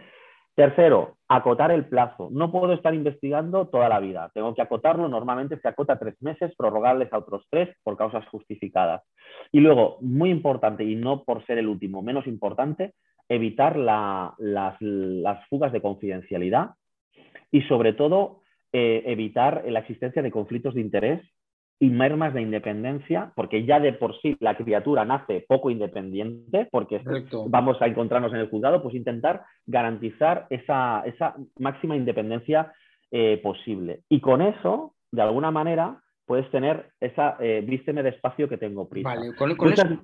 Tercero, 0.57 1.19
acotar 1.29 1.71
el 1.71 1.85
plazo. 1.85 2.31
No 2.33 2.51
puedo 2.51 2.73
estar 2.73 2.95
investigando 2.95 3.69
toda 3.69 3.91
la 3.91 4.01
vida. 4.01 4.31
Tengo 4.33 4.55
que 4.55 4.63
acotarlo. 4.63 5.07
Normalmente 5.07 5.61
se 5.61 5.69
acota 5.69 5.99
tres 5.99 6.15
meses, 6.23 6.55
prorrogables 6.57 7.13
a 7.13 7.19
otros 7.19 7.47
tres 7.51 7.77
por 7.85 7.99
causas 7.99 8.27
justificadas. 8.29 9.03
Y 9.53 9.61
luego, 9.61 9.99
muy 10.01 10.31
importante, 10.31 10.83
y 10.83 10.97
no 10.97 11.25
por 11.25 11.45
ser 11.45 11.59
el 11.59 11.69
último, 11.69 12.01
menos 12.01 12.27
importante, 12.27 12.95
evitar 13.29 13.77
la, 13.77 14.35
las, 14.39 14.81
las, 14.81 15.47
fugas 15.49 15.73
de 15.73 15.83
confidencialidad 15.83 16.71
y 17.53 17.61
sobre 17.63 17.93
todo 17.93 18.41
eh, 18.73 19.03
evitar 19.05 19.63
la 19.67 19.81
existencia 19.81 20.23
de 20.23 20.31
conflictos 20.31 20.73
de 20.73 20.81
interés 20.81 21.21
y 21.79 21.91
mermas 21.91 22.33
de 22.33 22.43
independencia, 22.43 23.33
porque 23.37 23.65
ya 23.65 23.81
de 23.81 23.93
por 23.93 24.19
sí 24.21 24.37
la 24.41 24.57
criatura 24.57 25.05
nace 25.05 25.45
poco 25.47 25.71
independiente, 25.71 26.69
porque 26.71 27.03
Correcto. 27.03 27.45
vamos 27.49 27.81
a 27.83 27.87
encontrarnos 27.87 28.33
en 28.33 28.41
el 28.41 28.49
juzgado, 28.49 28.83
pues 28.83 28.95
intentar 28.95 29.43
garantizar 29.67 30.47
esa, 30.49 31.03
esa 31.05 31.35
máxima 31.59 31.97
independencia 31.97 32.73
eh, 33.11 33.39
posible. 33.43 34.01
Y 34.09 34.21
con 34.21 34.41
eso, 34.41 34.95
de 35.13 35.23
alguna 35.23 35.51
manera, 35.51 36.01
puedes 36.25 36.51
tener 36.51 36.91
esa 36.99 37.37
eh, 37.41 37.63
vísteme 37.67 38.03
despacio 38.03 38.49
que 38.49 38.57
tengo 38.57 38.89
prisa. 38.89 39.11
Vale, 39.11 39.35
con, 39.37 39.55
con 39.57 39.69
muchas, 39.69 39.91
eso 39.91 40.03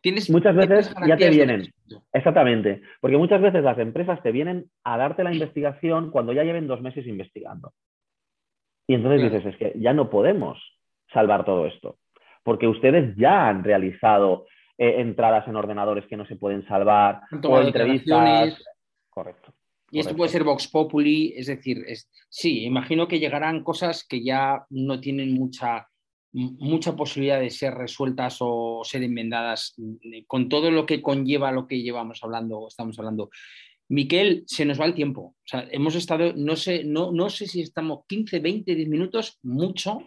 tienes, 0.00 0.30
muchas 0.30 0.56
veces 0.56 0.94
ya 1.06 1.16
te 1.16 1.30
vienen. 1.30 1.72
Exactamente. 2.12 2.80
Porque 3.00 3.16
muchas 3.16 3.40
veces 3.40 3.62
las 3.62 3.78
empresas 3.78 4.22
te 4.22 4.32
vienen 4.32 4.66
a 4.84 4.96
darte 4.96 5.24
la 5.24 5.32
investigación 5.32 6.10
cuando 6.10 6.32
ya 6.32 6.44
lleven 6.44 6.66
dos 6.66 6.80
meses 6.80 7.06
investigando. 7.06 7.72
Y 8.86 8.94
entonces 8.94 9.20
Claro. 9.20 9.34
dices, 9.34 9.54
es 9.54 9.58
que 9.58 9.78
ya 9.78 9.92
no 9.92 10.08
podemos 10.08 10.58
salvar 11.12 11.44
todo 11.44 11.66
esto. 11.66 11.98
Porque 12.42 12.66
ustedes 12.66 13.14
ya 13.16 13.48
han 13.48 13.64
realizado 13.64 14.46
eh, 14.76 15.00
entradas 15.00 15.46
en 15.48 15.56
ordenadores 15.56 16.06
que 16.06 16.16
no 16.16 16.26
se 16.26 16.36
pueden 16.36 16.66
salvar 16.66 17.20
o 17.42 17.60
entrevistas. 17.60 18.62
Correcto. 19.10 19.52
Y 19.90 20.00
esto 20.00 20.10
Correcto. 20.10 20.16
puede 20.16 20.30
ser 20.30 20.44
Vox 20.44 20.68
Populi, 20.68 21.32
es 21.34 21.46
decir, 21.46 21.82
es, 21.86 22.10
sí, 22.28 22.64
imagino 22.64 23.08
que 23.08 23.18
llegarán 23.18 23.64
cosas 23.64 24.06
que 24.06 24.22
ya 24.22 24.66
no 24.70 25.00
tienen 25.00 25.32
mucha, 25.32 25.88
mucha 26.32 26.94
posibilidad 26.94 27.40
de 27.40 27.48
ser 27.48 27.74
resueltas 27.74 28.36
o 28.40 28.82
ser 28.84 29.02
enmendadas 29.02 29.74
mm, 29.78 30.24
con 30.26 30.48
todo 30.48 30.70
lo 30.70 30.84
que 30.84 31.00
conlleva 31.00 31.52
lo 31.52 31.66
que 31.66 31.82
llevamos 31.82 32.22
hablando, 32.22 32.68
estamos 32.68 32.98
hablando. 32.98 33.30
Miquel, 33.88 34.44
se 34.46 34.66
nos 34.66 34.78
va 34.78 34.84
el 34.84 34.94
tiempo. 34.94 35.22
O 35.22 35.46
sea, 35.46 35.66
hemos 35.70 35.94
estado, 35.94 36.34
no 36.36 36.54
sé, 36.56 36.84
no, 36.84 37.10
no 37.10 37.30
sé 37.30 37.46
si 37.46 37.62
estamos 37.62 38.00
15, 38.06 38.40
20, 38.40 38.74
10 38.74 38.88
minutos, 38.88 39.38
mucho. 39.42 40.02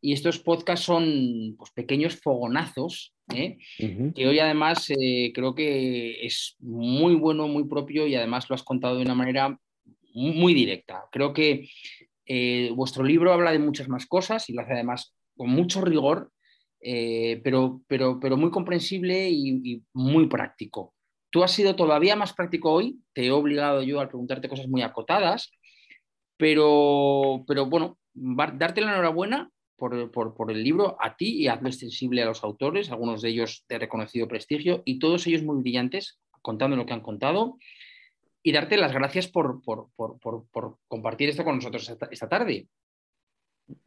Y 0.00 0.12
estos 0.12 0.38
podcasts 0.38 0.86
son 0.86 1.54
pues, 1.58 1.70
pequeños 1.72 2.20
fogonazos, 2.20 3.14
¿eh? 3.34 3.58
Que 3.78 4.26
hoy 4.26 4.38
además 4.38 4.90
eh, 4.90 5.30
creo 5.34 5.54
que 5.54 6.24
es 6.24 6.56
muy 6.58 7.14
bueno, 7.14 7.48
muy 7.48 7.64
propio 7.64 8.06
y 8.06 8.14
además 8.14 8.48
lo 8.48 8.54
has 8.54 8.62
contado 8.62 8.96
de 8.96 9.02
una 9.02 9.14
manera 9.14 9.58
muy, 10.14 10.54
directa. 10.54 11.04
Creo 11.12 11.32
que 11.32 11.68
eh, 12.26 12.70
vuestro 12.74 13.04
libro 13.04 13.32
habla 13.32 13.52
de 13.52 13.58
muchas 13.58 13.88
más 13.88 14.06
cosas 14.06 14.48
y 14.48 14.54
lo 14.54 14.62
hace 14.62 14.72
además 14.72 15.14
con 15.36 15.50
mucho 15.50 15.80
rigor, 15.82 16.32
pero, 16.82 17.82
pero, 17.86 18.18
pero 18.18 18.36
muy 18.38 18.50
comprensible 18.50 19.28
y, 19.28 19.60
y 19.62 19.82
muy 19.92 20.26
práctico. 20.28 20.94
Tú 21.30 21.44
has 21.44 21.52
sido 21.52 21.76
todavía 21.76 22.16
más 22.16 22.32
práctico 22.32 22.72
hoy, 22.72 23.00
te 23.12 23.26
he 23.26 23.30
obligado 23.30 23.82
yo 23.82 24.00
a 24.00 24.08
preguntarte 24.08 24.48
cosas 24.48 24.66
muy 24.66 24.82
acotadas, 24.82 25.50
pero, 26.40 27.44
pero 27.46 27.66
bueno, 27.66 27.98
darte 28.14 28.80
la 28.80 28.92
enhorabuena 28.92 29.50
por, 29.80 30.50
el 30.52 30.62
libro 30.62 30.96
a 31.00 31.16
ti 31.16 31.42
y 31.42 31.48
hazlo 31.48 31.68
extensible 31.68 32.22
a 32.22 32.26
los 32.26 32.44
autores, 32.44 32.92
algunos 32.92 33.22
de 33.22 33.30
ellos 33.30 33.64
de 33.68 33.78
reconocido 33.78 34.28
prestigio 34.28 34.82
y 34.84 34.98
todos 34.98 35.26
ellos 35.26 35.42
muy 35.42 35.60
brillantes, 35.60 36.20
contando 36.42 36.76
lo 36.76 36.86
que 36.86 36.92
han 36.92 37.00
contado, 37.00 37.56
y 38.42 38.52
darte 38.52 38.76
las 38.76 38.92
gracias 38.92 39.26
por, 39.26 39.60
compartir 40.88 41.30
esto 41.30 41.44
con 41.44 41.56
nosotros 41.56 41.88
esta 42.10 42.28
tarde. 42.28 42.68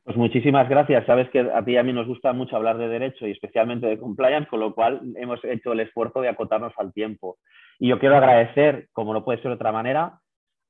Pues 0.04 0.18
muchísimas 0.18 0.68
gracias. 0.70 1.06
Sabes 1.06 1.30
que 1.30 1.40
a 1.40 1.64
ti 1.64 1.72
y 1.72 1.78
a 1.78 1.84
mí 1.84 1.94
nos 1.94 2.08
gusta 2.08 2.34
mucho 2.34 2.56
hablar 2.56 2.78
de 2.78 2.88
derecho 2.88 3.28
y 3.28 3.32
especialmente 3.32 3.88
de 3.88 4.00
compliance, 4.00 4.50
con 4.50 4.60
lo 4.60 4.74
cual 4.74 5.02
hemos 5.16 5.44
hecho 5.44 5.74
el 5.74 5.82
esfuerzo 5.82 6.22
de 6.22 6.30
acotarnos 6.30 6.74
al 6.78 6.94
tiempo. 6.94 7.38
Y 7.80 7.90
yo 7.90 8.00
quiero 8.00 8.18
agradecer, 8.18 8.88
como 8.92 9.14
no 9.14 9.24
puede 9.24 9.42
ser 9.42 9.50
de 9.50 9.56
otra 9.56 9.72
manera, 9.72 10.20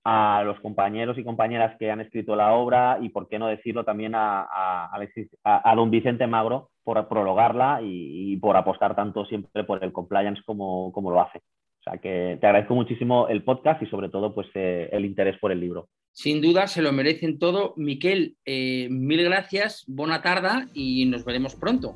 a 0.06 0.44
los 0.46 0.60
compañeros 0.60 1.18
y 1.18 1.24
compañeras 1.24 1.76
que 1.80 1.90
han 1.90 2.02
escrito 2.02 2.36
la 2.36 2.54
obra 2.54 2.98
y, 3.02 3.10
por 3.10 3.28
qué 3.30 3.40
no 3.40 3.48
decirlo, 3.48 3.84
también 3.86 4.16
a, 4.16 4.42
a- 4.42 4.90
Alexis- 4.92 5.30
a- 5.44 5.70
a 5.70 5.76
don 5.76 5.90
Vicente 5.92 6.28
Magro 6.28 6.70
por 6.84 7.08
prologarla 7.08 7.82
y, 7.82 8.34
y 8.34 8.38
por 8.38 8.58
apostar 8.58 8.96
tanto 8.96 9.26
siempre 9.26 9.64
por 9.64 9.84
el 9.84 9.94
compliance 9.94 10.42
como, 10.46 10.92
como 10.92 11.12
lo 11.12 11.22
hace. 11.22 11.40
O 11.40 11.84
sea 11.84 11.98
que 12.00 12.38
te 12.40 12.48
agradezco 12.48 12.76
muchísimo 12.76 13.28
el 13.28 13.44
podcast 13.44 13.82
y 13.82 13.88
sobre 13.88 14.10
todo 14.10 14.34
pues, 14.34 14.48
eh, 14.56 14.90
el 14.92 15.06
interés 15.06 15.38
por 15.40 15.52
el 15.52 15.60
libro. 15.60 15.88
Sin 16.12 16.42
duda 16.42 16.68
se 16.68 16.82
lo 16.82 16.92
merecen 16.92 17.40
todo. 17.40 17.74
Miquel, 17.78 18.36
eh, 18.46 18.88
mil 18.90 19.24
gracias, 19.24 19.84
buena 19.88 20.22
tarde 20.22 20.66
y 20.74 21.06
nos 21.06 21.26
veremos 21.26 21.56
pronto. 21.56 21.96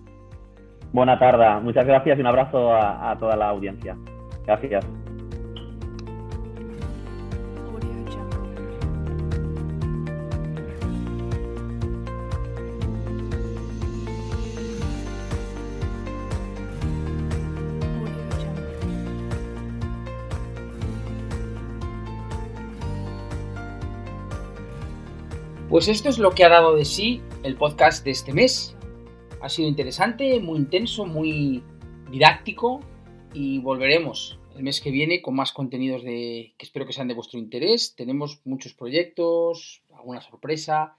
Buena 0.94 1.20
tarde, 1.20 1.62
muchas 1.62 1.86
gracias 1.86 2.18
y 2.18 2.22
un 2.22 2.28
abrazo 2.28 2.74
a 2.74 3.16
toda 3.20 3.36
la 3.36 3.50
audiencia. 3.50 3.98
Gracias. 4.46 4.86
Pues 25.78 25.90
esto 25.90 26.10
es 26.10 26.18
lo 26.18 26.32
que 26.32 26.44
ha 26.44 26.50
dado 26.50 26.76
de 26.76 26.86
sí 26.86 27.22
el 27.44 27.56
podcast 27.56 28.04
de 28.04 28.10
este 28.10 28.34
mes. 28.34 28.76
Ha 29.44 29.48
sido 29.48 29.70
interesante, 29.70 30.40
muy 30.40 30.58
intenso, 30.58 31.06
muy 31.06 31.64
didáctico 32.10 32.80
y 33.32 33.60
volveremos 33.60 34.40
el 34.56 34.64
mes 34.64 34.82
que 34.82 34.90
viene 34.90 35.22
con 35.22 35.36
más 35.36 35.52
contenidos 35.52 36.04
de, 36.04 36.56
que 36.58 36.66
espero 36.66 36.88
que 36.88 36.94
sean 36.94 37.08
de 37.08 37.14
vuestro 37.14 37.38
interés. 37.38 37.94
Tenemos 37.96 38.42
muchos 38.44 38.74
proyectos, 38.74 39.84
alguna 39.96 40.20
sorpresa, 40.20 40.98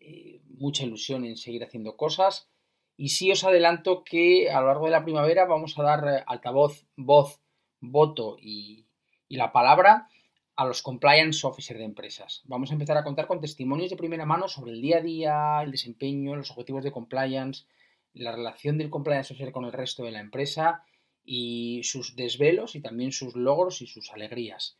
eh, 0.00 0.40
mucha 0.48 0.82
ilusión 0.82 1.24
en 1.24 1.36
seguir 1.36 1.62
haciendo 1.62 1.96
cosas. 1.96 2.48
Y 2.96 3.10
sí 3.10 3.30
os 3.30 3.44
adelanto 3.44 4.02
que 4.02 4.50
a 4.50 4.60
lo 4.60 4.66
largo 4.66 4.86
de 4.86 4.90
la 4.90 5.04
primavera 5.04 5.44
vamos 5.44 5.78
a 5.78 5.84
dar 5.84 6.08
eh, 6.08 6.24
altavoz, 6.26 6.86
voz, 6.96 7.38
voto 7.78 8.36
y, 8.40 8.84
y 9.28 9.36
la 9.36 9.52
palabra 9.52 10.08
a 10.58 10.64
los 10.64 10.82
compliance 10.82 11.46
officer 11.46 11.78
de 11.78 11.84
empresas. 11.84 12.42
Vamos 12.46 12.70
a 12.70 12.72
empezar 12.72 12.96
a 12.96 13.04
contar 13.04 13.28
con 13.28 13.40
testimonios 13.40 13.90
de 13.90 13.96
primera 13.96 14.26
mano 14.26 14.48
sobre 14.48 14.72
el 14.72 14.82
día 14.82 14.96
a 14.98 15.00
día, 15.00 15.62
el 15.62 15.70
desempeño, 15.70 16.34
los 16.34 16.50
objetivos 16.50 16.82
de 16.82 16.90
compliance, 16.90 17.64
la 18.12 18.32
relación 18.32 18.76
del 18.76 18.90
compliance 18.90 19.32
officer 19.32 19.52
con 19.52 19.66
el 19.66 19.72
resto 19.72 20.02
de 20.02 20.10
la 20.10 20.18
empresa 20.18 20.82
y 21.24 21.82
sus 21.84 22.16
desvelos 22.16 22.74
y 22.74 22.80
también 22.80 23.12
sus 23.12 23.36
logros 23.36 23.82
y 23.82 23.86
sus 23.86 24.10
alegrías. 24.10 24.76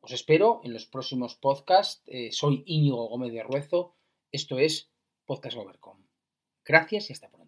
Os 0.00 0.12
espero 0.12 0.62
en 0.64 0.72
los 0.72 0.86
próximos 0.86 1.34
podcasts. 1.34 2.02
Eh, 2.06 2.32
soy 2.32 2.62
Íñigo 2.64 3.06
Gómez 3.08 3.30
de 3.30 3.42
Ruezo. 3.42 3.94
Esto 4.32 4.58
es 4.58 4.90
Podcast 5.26 5.58
Overcom. 5.58 5.98
Gracias 6.64 7.10
y 7.10 7.12
hasta 7.12 7.28
pronto. 7.28 7.39